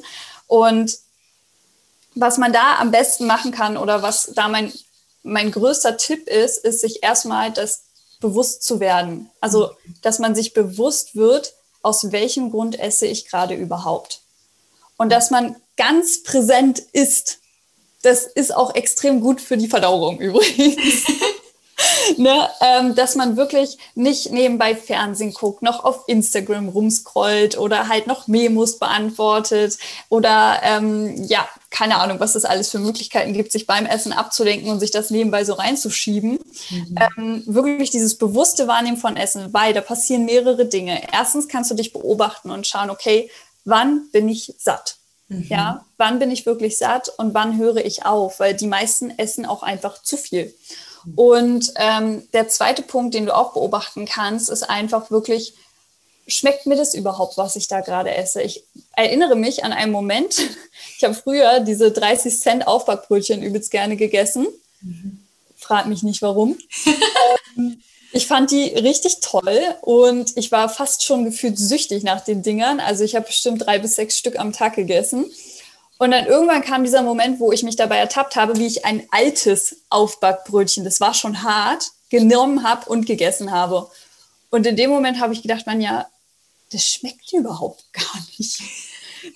Und 0.47 0.97
was 2.15 2.37
man 2.37 2.53
da 2.53 2.77
am 2.79 2.91
besten 2.91 3.27
machen 3.27 3.51
kann 3.51 3.75
oder 3.75 4.03
was 4.03 4.31
da 4.35 4.47
mein, 4.47 4.71
mein 5.21 5.51
größter 5.51 5.97
Tipp 5.97 6.29
ist, 6.29 6.63
ist 6.63 6.79
sich 6.79 7.03
erstmal 7.03 7.51
das 7.51 7.81
bewusst 8.21 8.63
zu 8.63 8.79
werden. 8.79 9.29
Also, 9.41 9.71
dass 10.01 10.17
man 10.17 10.33
sich 10.33 10.53
bewusst 10.53 11.17
wird, 11.17 11.55
aus 11.81 12.13
welchem 12.13 12.51
Grund 12.51 12.79
esse 12.79 13.05
ich 13.05 13.27
gerade 13.27 13.53
überhaupt 13.53 14.21
und 14.99 15.11
dass 15.11 15.31
man 15.31 15.55
ganz 15.77 16.21
präsent 16.21 16.79
ist. 16.91 17.39
Das 18.03 18.25
ist 18.25 18.55
auch 18.55 18.75
extrem 18.75 19.21
gut 19.21 19.41
für 19.41 19.57
die 19.57 19.67
Verdauung 19.67 20.19
übrigens. 20.19 21.05
ne, 22.17 22.49
ähm, 22.61 22.95
dass 22.95 23.15
man 23.15 23.37
wirklich 23.37 23.77
nicht 23.95 24.31
nebenbei 24.31 24.75
Fernsehen 24.75 25.33
guckt, 25.33 25.61
noch 25.61 25.83
auf 25.83 26.03
Instagram 26.07 26.69
rumscrollt 26.69 27.57
oder 27.57 27.87
halt 27.87 28.07
noch 28.07 28.27
Memos 28.27 28.77
beantwortet 28.77 29.77
oder 30.09 30.59
ähm, 30.63 31.23
ja, 31.25 31.47
keine 31.69 31.99
Ahnung, 31.99 32.19
was 32.19 32.35
es 32.35 32.45
alles 32.45 32.69
für 32.69 32.79
Möglichkeiten 32.79 33.33
gibt, 33.33 33.51
sich 33.51 33.67
beim 33.67 33.85
Essen 33.85 34.11
abzulenken 34.11 34.69
und 34.69 34.79
sich 34.79 34.91
das 34.91 35.11
nebenbei 35.11 35.45
so 35.45 35.53
reinzuschieben. 35.53 36.39
Mhm. 36.69 36.95
Ähm, 37.17 37.43
wirklich 37.45 37.91
dieses 37.91 38.17
bewusste 38.17 38.67
Wahrnehmen 38.67 38.97
von 38.97 39.15
Essen, 39.15 39.53
weil 39.53 39.73
da 39.73 39.81
passieren 39.81 40.25
mehrere 40.25 40.65
Dinge. 40.65 41.01
Erstens 41.13 41.47
kannst 41.47 41.71
du 41.71 41.75
dich 41.75 41.93
beobachten 41.93 42.49
und 42.51 42.67
schauen, 42.67 42.89
okay, 42.89 43.29
wann 43.69 44.09
bin 44.11 44.27
ich 44.29 44.53
satt? 44.57 44.97
Mhm. 45.27 45.45
Ja, 45.49 45.85
wann 45.97 46.19
bin 46.19 46.31
ich 46.31 46.45
wirklich 46.45 46.77
satt 46.77 47.09
und 47.17 47.33
wann 47.33 47.57
höre 47.57 47.85
ich 47.85 48.05
auf? 48.05 48.39
Weil 48.39 48.55
die 48.55 48.67
meisten 48.67 49.11
essen 49.17 49.45
auch 49.45 49.63
einfach 49.63 50.01
zu 50.01 50.17
viel. 50.17 50.53
Und 51.15 51.71
ähm, 51.75 52.27
der 52.33 52.49
zweite 52.49 52.81
Punkt, 52.81 53.13
den 53.13 53.25
du 53.25 53.35
auch 53.35 53.53
beobachten 53.53 54.05
kannst, 54.05 54.49
ist 54.49 54.63
einfach 54.63 55.11
wirklich, 55.11 55.53
schmeckt 56.27 56.65
mir 56.65 56.75
das 56.75 56.93
überhaupt, 56.93 57.37
was 57.37 57.55
ich 57.55 57.67
da 57.67 57.81
gerade 57.81 58.13
esse? 58.13 58.41
Ich 58.41 58.63
erinnere 58.95 59.35
mich 59.35 59.63
an 59.63 59.71
einen 59.71 59.91
Moment, 59.91 60.41
ich 60.97 61.03
habe 61.03 61.13
früher 61.13 61.61
diese 61.61 61.91
30 61.91 62.37
Cent 62.39 62.67
Aufbackbrötchen 62.67 63.41
übelst 63.41 63.71
gerne 63.71 63.95
gegessen. 63.95 64.47
Mhm. 64.81 65.19
Frag 65.55 65.87
mich 65.87 66.03
nicht 66.03 66.21
warum. 66.21 66.57
ähm, 67.57 67.81
ich 68.11 68.27
fand 68.27 68.51
die 68.51 68.69
richtig 68.69 69.19
toll 69.21 69.59
und 69.81 70.35
ich 70.35 70.51
war 70.51 70.69
fast 70.69 71.03
schon 71.03 71.25
gefühlt 71.25 71.59
süchtig 71.59 72.03
nach 72.03 72.21
den 72.21 72.41
Dingern. 72.41 72.79
Also 72.79 73.03
ich 73.03 73.15
habe 73.15 73.27
bestimmt 73.27 73.65
drei 73.65 73.79
bis 73.79 73.95
sechs 73.95 74.17
Stück 74.17 74.39
am 74.39 74.51
Tag 74.51 74.75
gegessen. 74.75 75.31
Und 75.99 76.11
dann 76.11 76.25
irgendwann 76.25 76.63
kam 76.63 76.83
dieser 76.83 77.03
Moment, 77.03 77.39
wo 77.39 77.51
ich 77.51 77.61
mich 77.61 77.75
dabei 77.75 77.97
ertappt 77.97 78.35
habe, 78.35 78.57
wie 78.57 78.65
ich 78.65 78.85
ein 78.85 79.05
altes 79.11 79.77
Aufbackbrötchen, 79.89 80.85
das 80.85 81.01
war 81.01 81.13
schon 81.13 81.43
hart, 81.43 81.91
genommen 82.09 82.63
habe 82.63 82.89
und 82.89 83.05
gegessen 83.05 83.51
habe. 83.51 83.89
Und 84.49 84.65
in 84.65 84.75
dem 84.75 84.89
Moment 84.89 85.19
habe 85.19 85.33
ich 85.33 85.41
gedacht, 85.41 85.67
man 85.67 85.81
ja, 85.81 86.07
das 86.71 86.85
schmeckt 86.85 87.31
überhaupt 87.33 87.83
gar 87.93 88.25
nicht. 88.37 88.61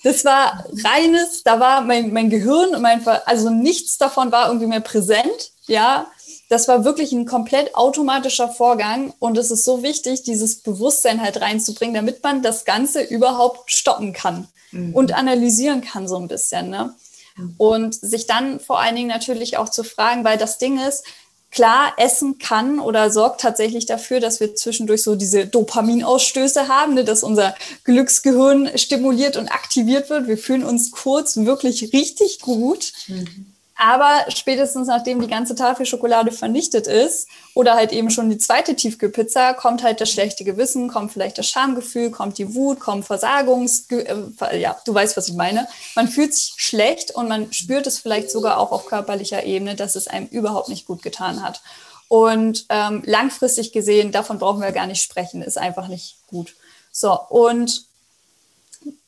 Das 0.02 0.24
war 0.24 0.64
reines, 0.82 1.42
da 1.44 1.60
war 1.60 1.82
mein, 1.82 2.12
mein 2.12 2.30
Gehirn 2.30 2.74
und 2.74 2.82
mein, 2.82 3.06
also 3.06 3.50
nichts 3.50 3.98
davon 3.98 4.32
war 4.32 4.46
irgendwie 4.46 4.66
mehr 4.66 4.80
präsent, 4.80 5.52
ja. 5.66 6.10
Das 6.48 6.68
war 6.68 6.84
wirklich 6.84 7.12
ein 7.12 7.26
komplett 7.26 7.74
automatischer 7.74 8.48
Vorgang 8.48 9.12
und 9.18 9.38
es 9.38 9.50
ist 9.50 9.64
so 9.64 9.82
wichtig, 9.82 10.22
dieses 10.22 10.60
Bewusstsein 10.60 11.22
halt 11.22 11.40
reinzubringen, 11.40 11.94
damit 11.94 12.22
man 12.22 12.42
das 12.42 12.64
Ganze 12.64 13.02
überhaupt 13.02 13.70
stoppen 13.70 14.12
kann 14.12 14.48
mhm. 14.70 14.94
und 14.94 15.12
analysieren 15.12 15.80
kann 15.80 16.06
so 16.06 16.16
ein 16.16 16.28
bisschen. 16.28 16.68
Ne? 16.68 16.94
Mhm. 17.36 17.54
Und 17.56 17.94
sich 17.94 18.26
dann 18.26 18.60
vor 18.60 18.80
allen 18.80 18.96
Dingen 18.96 19.08
natürlich 19.08 19.56
auch 19.56 19.68
zu 19.68 19.84
fragen, 19.84 20.24
weil 20.24 20.36
das 20.36 20.58
Ding 20.58 20.78
ist, 20.78 21.04
klar, 21.50 21.92
Essen 21.96 22.38
kann 22.38 22.80
oder 22.80 23.10
sorgt 23.10 23.40
tatsächlich 23.40 23.86
dafür, 23.86 24.20
dass 24.20 24.40
wir 24.40 24.56
zwischendurch 24.56 25.02
so 25.02 25.14
diese 25.14 25.46
Dopaminausstöße 25.46 26.68
haben, 26.68 26.94
ne, 26.94 27.04
dass 27.04 27.22
unser 27.22 27.54
Glücksgehirn 27.84 28.76
stimuliert 28.76 29.36
und 29.36 29.48
aktiviert 29.48 30.10
wird. 30.10 30.26
Wir 30.26 30.36
fühlen 30.36 30.64
uns 30.64 30.90
kurz 30.90 31.36
wirklich 31.36 31.92
richtig 31.92 32.40
gut. 32.40 32.92
Mhm. 33.06 33.53
Aber 33.76 34.26
spätestens 34.28 34.86
nachdem 34.86 35.20
die 35.20 35.26
ganze 35.26 35.56
Tafel 35.56 35.84
Schokolade 35.84 36.30
vernichtet 36.30 36.86
ist 36.86 37.28
oder 37.54 37.74
halt 37.74 37.92
eben 37.92 38.08
schon 38.10 38.30
die 38.30 38.38
zweite 38.38 38.76
Tiefkühlpizza, 38.76 39.52
kommt 39.52 39.82
halt 39.82 40.00
das 40.00 40.10
schlechte 40.10 40.44
Gewissen, 40.44 40.88
kommt 40.88 41.12
vielleicht 41.12 41.38
das 41.38 41.48
Schamgefühl, 41.48 42.10
kommt 42.10 42.38
die 42.38 42.54
Wut, 42.54 42.78
kommt 42.78 43.04
Versagungs... 43.04 43.88
Äh, 43.90 44.60
ja, 44.60 44.76
du 44.84 44.94
weißt, 44.94 45.16
was 45.16 45.28
ich 45.28 45.34
meine. 45.34 45.66
Man 45.96 46.06
fühlt 46.06 46.34
sich 46.34 46.54
schlecht 46.56 47.10
und 47.10 47.28
man 47.28 47.52
spürt 47.52 47.86
es 47.88 47.98
vielleicht 47.98 48.30
sogar 48.30 48.58
auch 48.58 48.70
auf 48.70 48.86
körperlicher 48.86 49.44
Ebene, 49.44 49.74
dass 49.74 49.96
es 49.96 50.06
einem 50.06 50.26
überhaupt 50.28 50.68
nicht 50.68 50.86
gut 50.86 51.02
getan 51.02 51.42
hat. 51.42 51.60
Und 52.06 52.66
ähm, 52.68 53.02
langfristig 53.04 53.72
gesehen, 53.72 54.12
davon 54.12 54.38
brauchen 54.38 54.60
wir 54.60 54.70
gar 54.70 54.86
nicht 54.86 55.02
sprechen, 55.02 55.42
ist 55.42 55.58
einfach 55.58 55.88
nicht 55.88 56.18
gut. 56.28 56.54
So, 56.92 57.18
und 57.28 57.86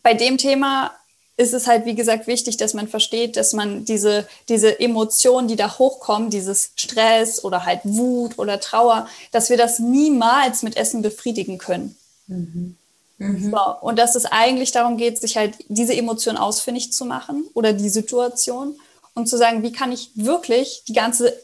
bei 0.03 0.15
dem 0.15 0.39
Thema 0.39 0.93
ist 1.37 1.53
es 1.53 1.67
halt, 1.67 1.85
wie 1.85 1.95
gesagt, 1.95 2.27
wichtig, 2.27 2.57
dass 2.57 2.73
man 2.73 2.89
versteht, 2.89 3.37
dass 3.37 3.53
man 3.53 3.85
diese, 3.85 4.27
diese 4.49 4.81
Emotionen, 4.81 5.49
die 5.49 5.57
da 5.57 5.79
hochkommen, 5.79 6.31
dieses 6.31 6.71
Stress 6.77 7.45
oder 7.45 7.67
halt 7.67 7.81
Wut 7.85 8.39
oder 8.39 8.59
Trauer, 8.59 9.07
dass 9.33 9.51
wir 9.51 9.59
das 9.59 9.79
niemals 9.79 10.63
mit 10.63 10.77
Essen 10.77 11.03
befriedigen 11.03 11.59
können. 11.59 11.97
Mhm. 12.27 12.77
Mhm. 13.19 13.51
So, 13.51 13.59
und 13.81 13.99
dass 13.99 14.15
es 14.15 14.27
eigentlich 14.27 14.73
darum 14.73 14.97
geht, 14.97 15.21
sich 15.21 15.37
halt 15.37 15.57
diese 15.69 15.95
Emotion 15.95 16.37
ausfindig 16.37 16.93
zu 16.93 17.05
machen 17.05 17.47
oder 17.55 17.73
die 17.73 17.89
Situation 17.89 18.79
und 19.15 19.27
zu 19.27 19.37
sagen, 19.37 19.63
wie 19.63 19.73
kann 19.73 19.93
ich 19.93 20.11
wirklich 20.15 20.85
die 20.89 20.93
ganze 20.93 21.35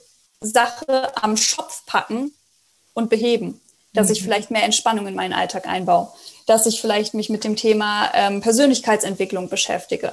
Sache 0.41 1.13
am 1.23 1.37
Schopf 1.37 1.85
packen 1.87 2.33
und 2.95 3.11
beheben, 3.11 3.61
dass 3.93 4.09
mhm. 4.09 4.13
ich 4.13 4.23
vielleicht 4.23 4.51
mehr 4.51 4.65
Entspannung 4.65 5.07
in 5.07 5.15
meinen 5.15 5.33
Alltag 5.33 5.67
einbaue 5.67 6.13
dass 6.53 6.67
ich 6.67 6.83
vielleicht 6.83 7.15
mich 7.15 7.31
mit 7.31 7.45
dem 7.45 7.57
Thema 7.57 8.11
ähm, 8.13 8.43
Persönlichkeitsentwicklung 8.43 9.49
beschäftige. 9.49 10.13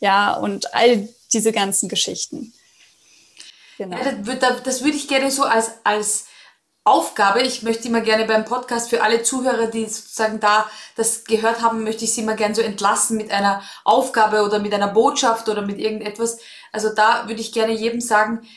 Ja, 0.00 0.32
und 0.32 0.74
all 0.74 1.08
diese 1.30 1.52
ganzen 1.52 1.90
Geschichten. 1.90 2.54
Genau. 3.76 3.98
Ja, 3.98 4.12
das, 4.64 4.82
würde 4.82 4.96
ich 4.96 5.08
gerne 5.08 5.30
so 5.30 5.42
als, 5.42 5.72
als 5.84 6.24
Aufgabe, 6.84 7.42
ich 7.42 7.62
möchte 7.62 7.88
immer 7.88 8.00
gerne 8.00 8.24
beim 8.24 8.46
Podcast 8.46 8.88
für 8.88 9.02
alle 9.02 9.22
Zuhörer, 9.22 9.66
die 9.66 9.84
sozusagen 9.84 10.40
da 10.40 10.70
das 10.96 11.24
gehört 11.24 11.60
haben, 11.60 11.84
möchte 11.84 12.04
ich 12.04 12.14
sie 12.14 12.22
immer 12.22 12.34
gerne 12.34 12.54
so 12.54 12.62
entlassen 12.62 13.18
mit 13.18 13.30
einer 13.30 13.62
Aufgabe 13.84 14.42
oder 14.42 14.60
mit 14.60 14.72
einer 14.72 14.88
Botschaft 14.88 15.50
oder 15.50 15.60
mit 15.60 15.78
irgendetwas. 15.78 16.38
Also 16.72 16.94
da 16.94 17.28
würde 17.28 17.42
ich 17.42 17.52
gerne 17.52 17.72
jedem 17.72 18.00
sagen, 18.00 18.48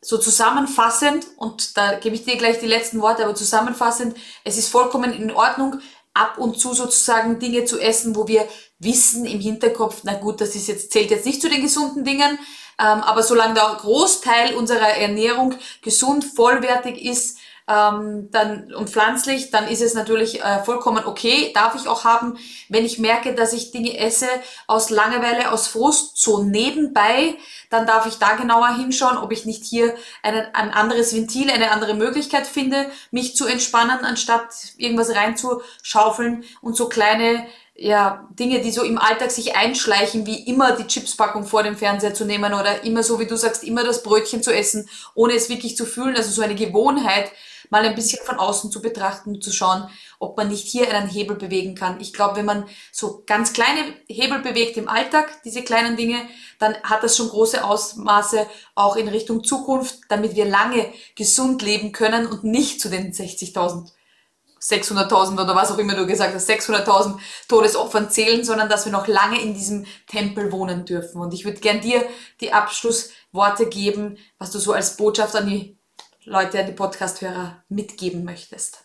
so 0.00 0.18
zusammenfassend, 0.18 1.26
und 1.36 1.76
da 1.76 1.94
gebe 1.94 2.14
ich 2.14 2.24
dir 2.24 2.36
gleich 2.36 2.60
die 2.60 2.66
letzten 2.66 3.00
Worte, 3.00 3.24
aber 3.24 3.34
zusammenfassend, 3.34 4.16
es 4.44 4.56
ist 4.56 4.68
vollkommen 4.68 5.12
in 5.12 5.32
Ordnung, 5.32 5.80
ab 6.14 6.38
und 6.38 6.58
zu 6.58 6.74
sozusagen 6.74 7.38
Dinge 7.38 7.64
zu 7.64 7.78
essen, 7.80 8.16
wo 8.16 8.28
wir 8.28 8.48
wissen 8.78 9.26
im 9.26 9.40
Hinterkopf, 9.40 10.00
na 10.04 10.14
gut, 10.14 10.40
das 10.40 10.54
ist 10.54 10.68
jetzt, 10.68 10.92
zählt 10.92 11.10
jetzt 11.10 11.26
nicht 11.26 11.42
zu 11.42 11.48
den 11.48 11.62
gesunden 11.62 12.04
Dingen, 12.04 12.38
ähm, 12.78 13.02
aber 13.02 13.22
solange 13.22 13.54
der 13.54 13.76
Großteil 13.80 14.54
unserer 14.54 14.96
Ernährung 14.96 15.54
gesund, 15.82 16.24
vollwertig 16.24 17.04
ist, 17.04 17.38
ähm, 17.66 18.30
dann 18.30 18.74
und 18.74 18.90
pflanzlich, 18.90 19.50
dann 19.50 19.68
ist 19.68 19.80
es 19.80 19.94
natürlich 19.94 20.42
äh, 20.42 20.62
vollkommen 20.64 21.04
okay, 21.06 21.50
darf 21.54 21.74
ich 21.74 21.88
auch 21.88 22.04
haben, 22.04 22.36
wenn 22.68 22.84
ich 22.84 22.98
merke, 22.98 23.34
dass 23.34 23.54
ich 23.54 23.70
Dinge 23.70 23.98
esse 23.98 24.28
aus 24.66 24.90
Langeweile, 24.90 25.50
aus 25.50 25.66
Frust, 25.66 26.18
so 26.18 26.42
nebenbei, 26.42 27.36
dann 27.70 27.86
darf 27.86 28.06
ich 28.06 28.18
da 28.18 28.34
genauer 28.34 28.76
hinschauen, 28.76 29.16
ob 29.16 29.32
ich 29.32 29.46
nicht 29.46 29.64
hier 29.64 29.94
ein, 30.22 30.34
ein 30.54 30.72
anderes 30.72 31.14
Ventil, 31.14 31.50
eine 31.50 31.70
andere 31.70 31.94
Möglichkeit 31.94 32.46
finde, 32.46 32.86
mich 33.10 33.34
zu 33.34 33.46
entspannen, 33.46 34.04
anstatt 34.04 34.48
irgendwas 34.76 35.14
reinzuschaufeln 35.14 36.44
und 36.60 36.76
so 36.76 36.88
kleine 36.88 37.46
ja, 37.76 38.28
Dinge, 38.38 38.60
die 38.60 38.70
so 38.70 38.82
im 38.82 38.98
Alltag 38.98 39.30
sich 39.30 39.56
einschleichen, 39.56 40.26
wie 40.26 40.46
immer 40.46 40.76
die 40.76 40.86
Chipspackung 40.86 41.44
vor 41.44 41.64
dem 41.64 41.76
Fernseher 41.76 42.14
zu 42.14 42.24
nehmen 42.24 42.54
oder 42.54 42.84
immer 42.84 43.02
so, 43.02 43.18
wie 43.18 43.26
du 43.26 43.36
sagst, 43.36 43.64
immer 43.64 43.82
das 43.82 44.02
Brötchen 44.02 44.42
zu 44.42 44.54
essen, 44.54 44.88
ohne 45.14 45.32
es 45.34 45.48
wirklich 45.48 45.76
zu 45.76 45.84
fühlen. 45.84 46.14
Also 46.14 46.30
so 46.30 46.42
eine 46.42 46.54
Gewohnheit, 46.54 47.32
mal 47.74 47.84
ein 47.84 47.96
bisschen 47.96 48.24
von 48.24 48.38
außen 48.38 48.70
zu 48.70 48.80
betrachten, 48.80 49.40
zu 49.40 49.50
schauen, 49.50 49.88
ob 50.20 50.36
man 50.36 50.46
nicht 50.46 50.68
hier 50.68 50.94
einen 50.94 51.08
Hebel 51.08 51.36
bewegen 51.36 51.74
kann. 51.74 52.00
Ich 52.00 52.12
glaube, 52.12 52.36
wenn 52.36 52.44
man 52.44 52.68
so 52.92 53.24
ganz 53.26 53.52
kleine 53.52 53.80
Hebel 54.06 54.38
bewegt 54.38 54.76
im 54.76 54.88
Alltag, 54.88 55.42
diese 55.42 55.62
kleinen 55.62 55.96
Dinge, 55.96 56.18
dann 56.60 56.76
hat 56.84 57.02
das 57.02 57.16
schon 57.16 57.28
große 57.28 57.64
Ausmaße 57.64 58.46
auch 58.76 58.94
in 58.94 59.08
Richtung 59.08 59.42
Zukunft, 59.42 59.98
damit 60.08 60.36
wir 60.36 60.44
lange 60.44 60.86
gesund 61.16 61.62
leben 61.62 61.90
können 61.90 62.28
und 62.28 62.44
nicht 62.44 62.80
zu 62.80 62.88
den 62.88 63.12
60.000 63.12 63.90
600.000 64.62 65.34
oder 65.34 65.54
was 65.54 65.70
auch 65.70 65.76
immer 65.76 65.94
du 65.94 66.06
gesagt 66.06 66.32
hast, 66.32 66.48
600.000 66.48 67.18
Todesopfern 67.48 68.08
zählen, 68.08 68.44
sondern 68.44 68.70
dass 68.70 68.86
wir 68.86 68.92
noch 68.92 69.06
lange 69.08 69.38
in 69.42 69.52
diesem 69.52 69.84
Tempel 70.06 70.52
wohnen 70.52 70.86
dürfen. 70.86 71.20
Und 71.20 71.34
ich 71.34 71.44
würde 71.44 71.60
gern 71.60 71.82
dir 71.82 72.02
die 72.40 72.54
Abschlussworte 72.54 73.66
geben, 73.66 74.16
was 74.38 74.52
du 74.52 74.58
so 74.58 74.72
als 74.72 74.96
Botschaft 74.96 75.36
an 75.36 75.48
die 75.48 75.73
Leute, 76.24 76.58
an 76.58 76.66
die 76.66 76.72
Podcasthörer 76.72 77.62
mitgeben 77.68 78.24
möchtest. 78.24 78.78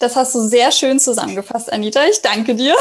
Das 0.00 0.16
hast 0.16 0.34
du 0.34 0.40
sehr 0.40 0.72
schön 0.72 0.98
zusammengefasst, 0.98 1.72
Anita. 1.72 2.02
Ich 2.06 2.22
danke 2.22 2.54
dir. 2.54 2.74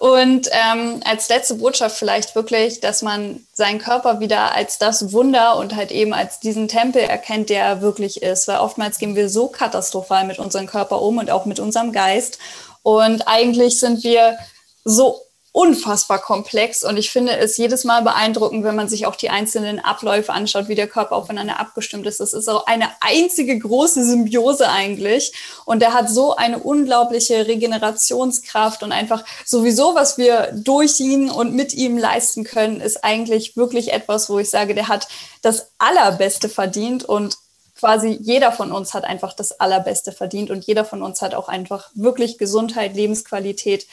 Und 0.00 0.48
ähm, 0.50 1.00
als 1.04 1.28
letzte 1.28 1.54
Botschaft 1.54 1.96
vielleicht 1.96 2.34
wirklich, 2.34 2.80
dass 2.80 3.02
man 3.02 3.46
seinen 3.52 3.78
Körper 3.78 4.18
wieder 4.18 4.52
als 4.52 4.78
das 4.78 5.12
Wunder 5.12 5.56
und 5.56 5.76
halt 5.76 5.92
eben 5.92 6.12
als 6.12 6.40
diesen 6.40 6.66
Tempel 6.66 7.02
erkennt, 7.02 7.50
der 7.50 7.64
er 7.64 7.80
wirklich 7.82 8.20
ist. 8.20 8.48
Weil 8.48 8.58
oftmals 8.58 8.98
gehen 8.98 9.14
wir 9.14 9.28
so 9.28 9.46
katastrophal 9.46 10.26
mit 10.26 10.40
unserem 10.40 10.66
Körper 10.66 11.00
um 11.00 11.18
und 11.18 11.30
auch 11.30 11.46
mit 11.46 11.60
unserem 11.60 11.92
Geist. 11.92 12.38
Und 12.82 13.28
eigentlich 13.28 13.78
sind 13.78 14.02
wir 14.02 14.36
so 14.84 15.20
unfassbar 15.52 16.18
komplex. 16.18 16.82
Und 16.82 16.96
ich 16.96 17.10
finde 17.10 17.36
es 17.36 17.58
jedes 17.58 17.84
Mal 17.84 18.00
beeindruckend, 18.02 18.64
wenn 18.64 18.74
man 18.74 18.88
sich 18.88 19.04
auch 19.04 19.16
die 19.16 19.28
einzelnen 19.28 19.80
Abläufe 19.80 20.32
anschaut, 20.32 20.68
wie 20.68 20.74
der 20.74 20.88
Körper 20.88 21.14
aufeinander 21.14 21.60
abgestimmt 21.60 22.06
ist. 22.06 22.20
Das 22.20 22.32
ist 22.32 22.48
auch 22.48 22.66
eine 22.66 22.88
einzige 23.00 23.58
große 23.58 24.02
Symbiose 24.02 24.70
eigentlich. 24.70 25.34
Und 25.66 25.80
der 25.80 25.92
hat 25.92 26.08
so 26.08 26.34
eine 26.34 26.58
unglaubliche 26.58 27.46
Regenerationskraft. 27.46 28.82
Und 28.82 28.92
einfach 28.92 29.24
sowieso, 29.44 29.94
was 29.94 30.16
wir 30.16 30.50
durch 30.54 30.98
ihn 31.00 31.30
und 31.30 31.54
mit 31.54 31.74
ihm 31.74 31.98
leisten 31.98 32.44
können, 32.44 32.80
ist 32.80 33.04
eigentlich 33.04 33.54
wirklich 33.54 33.92
etwas, 33.92 34.30
wo 34.30 34.38
ich 34.38 34.48
sage, 34.48 34.74
der 34.74 34.88
hat 34.88 35.06
das 35.42 35.68
Allerbeste 35.76 36.48
verdient. 36.48 37.04
Und 37.04 37.36
quasi 37.78 38.16
jeder 38.22 38.52
von 38.52 38.72
uns 38.72 38.94
hat 38.94 39.04
einfach 39.04 39.34
das 39.34 39.60
Allerbeste 39.60 40.12
verdient. 40.12 40.50
Und 40.50 40.64
jeder 40.64 40.86
von 40.86 41.02
uns 41.02 41.20
hat 41.20 41.34
auch 41.34 41.48
einfach 41.48 41.90
wirklich 41.94 42.38
Gesundheit, 42.38 42.96
Lebensqualität, 42.96 43.86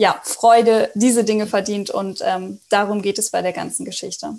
ja, 0.00 0.18
Freude, 0.22 0.90
diese 0.94 1.24
Dinge 1.24 1.46
verdient 1.46 1.90
und 1.90 2.22
ähm, 2.24 2.58
darum 2.70 3.02
geht 3.02 3.18
es 3.18 3.28
bei 3.28 3.42
der 3.42 3.52
ganzen 3.52 3.84
Geschichte. 3.84 4.34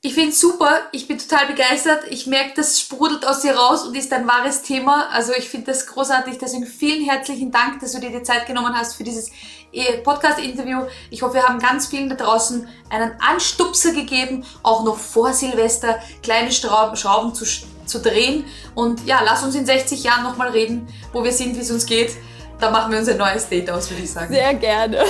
Ich 0.00 0.14
finde 0.14 0.30
es 0.30 0.40
super, 0.40 0.78
ich 0.92 1.06
bin 1.06 1.18
total 1.18 1.46
begeistert. 1.46 2.04
Ich 2.08 2.26
merke, 2.26 2.54
das 2.56 2.80
sprudelt 2.80 3.26
aus 3.26 3.40
dir 3.40 3.54
raus 3.54 3.82
und 3.82 3.94
ist 3.94 4.14
ein 4.14 4.26
wahres 4.26 4.62
Thema. 4.62 5.10
Also 5.12 5.34
ich 5.36 5.50
finde 5.50 5.66
das 5.72 5.86
großartig. 5.88 6.38
Deswegen 6.38 6.64
vielen 6.66 7.04
herzlichen 7.04 7.52
Dank, 7.52 7.80
dass 7.80 7.92
du 7.92 8.00
dir 8.00 8.08
die 8.08 8.22
Zeit 8.22 8.46
genommen 8.46 8.74
hast 8.74 8.94
für 8.94 9.04
dieses 9.04 9.30
äh, 9.72 9.98
Podcast-Interview. 9.98 10.86
Ich 11.10 11.20
hoffe, 11.20 11.34
wir 11.34 11.42
haben 11.42 11.58
ganz 11.58 11.88
vielen 11.88 12.08
da 12.08 12.14
draußen 12.14 12.66
einen 12.88 13.12
Anstupser 13.20 13.92
gegeben, 13.92 14.46
auch 14.62 14.84
noch 14.84 14.96
vor 14.96 15.34
Silvester 15.34 15.98
kleine 16.22 16.50
Schrauben 16.50 17.34
zu, 17.34 17.44
zu 17.84 18.00
drehen. 18.00 18.46
Und 18.74 19.04
ja, 19.04 19.20
lass 19.22 19.42
uns 19.42 19.54
in 19.54 19.66
60 19.66 20.02
Jahren 20.02 20.22
nochmal 20.22 20.48
reden, 20.48 20.88
wo 21.12 21.22
wir 21.22 21.32
sind, 21.32 21.56
wie 21.56 21.60
es 21.60 21.70
uns 21.70 21.84
geht. 21.84 22.16
Da 22.58 22.70
machen 22.70 22.92
wir 22.92 22.98
uns 22.98 23.08
ein 23.08 23.18
neues 23.18 23.48
Date 23.48 23.70
aus, 23.70 23.90
würde 23.90 24.02
ich 24.02 24.12
sagen. 24.12 24.32
Sehr 24.32 24.54
gerne. 24.54 25.04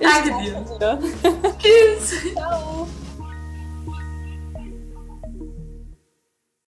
Danke 0.00 0.34
dir. 0.42 0.98
Tschüss. 1.58 2.32
Ciao. 2.34 2.88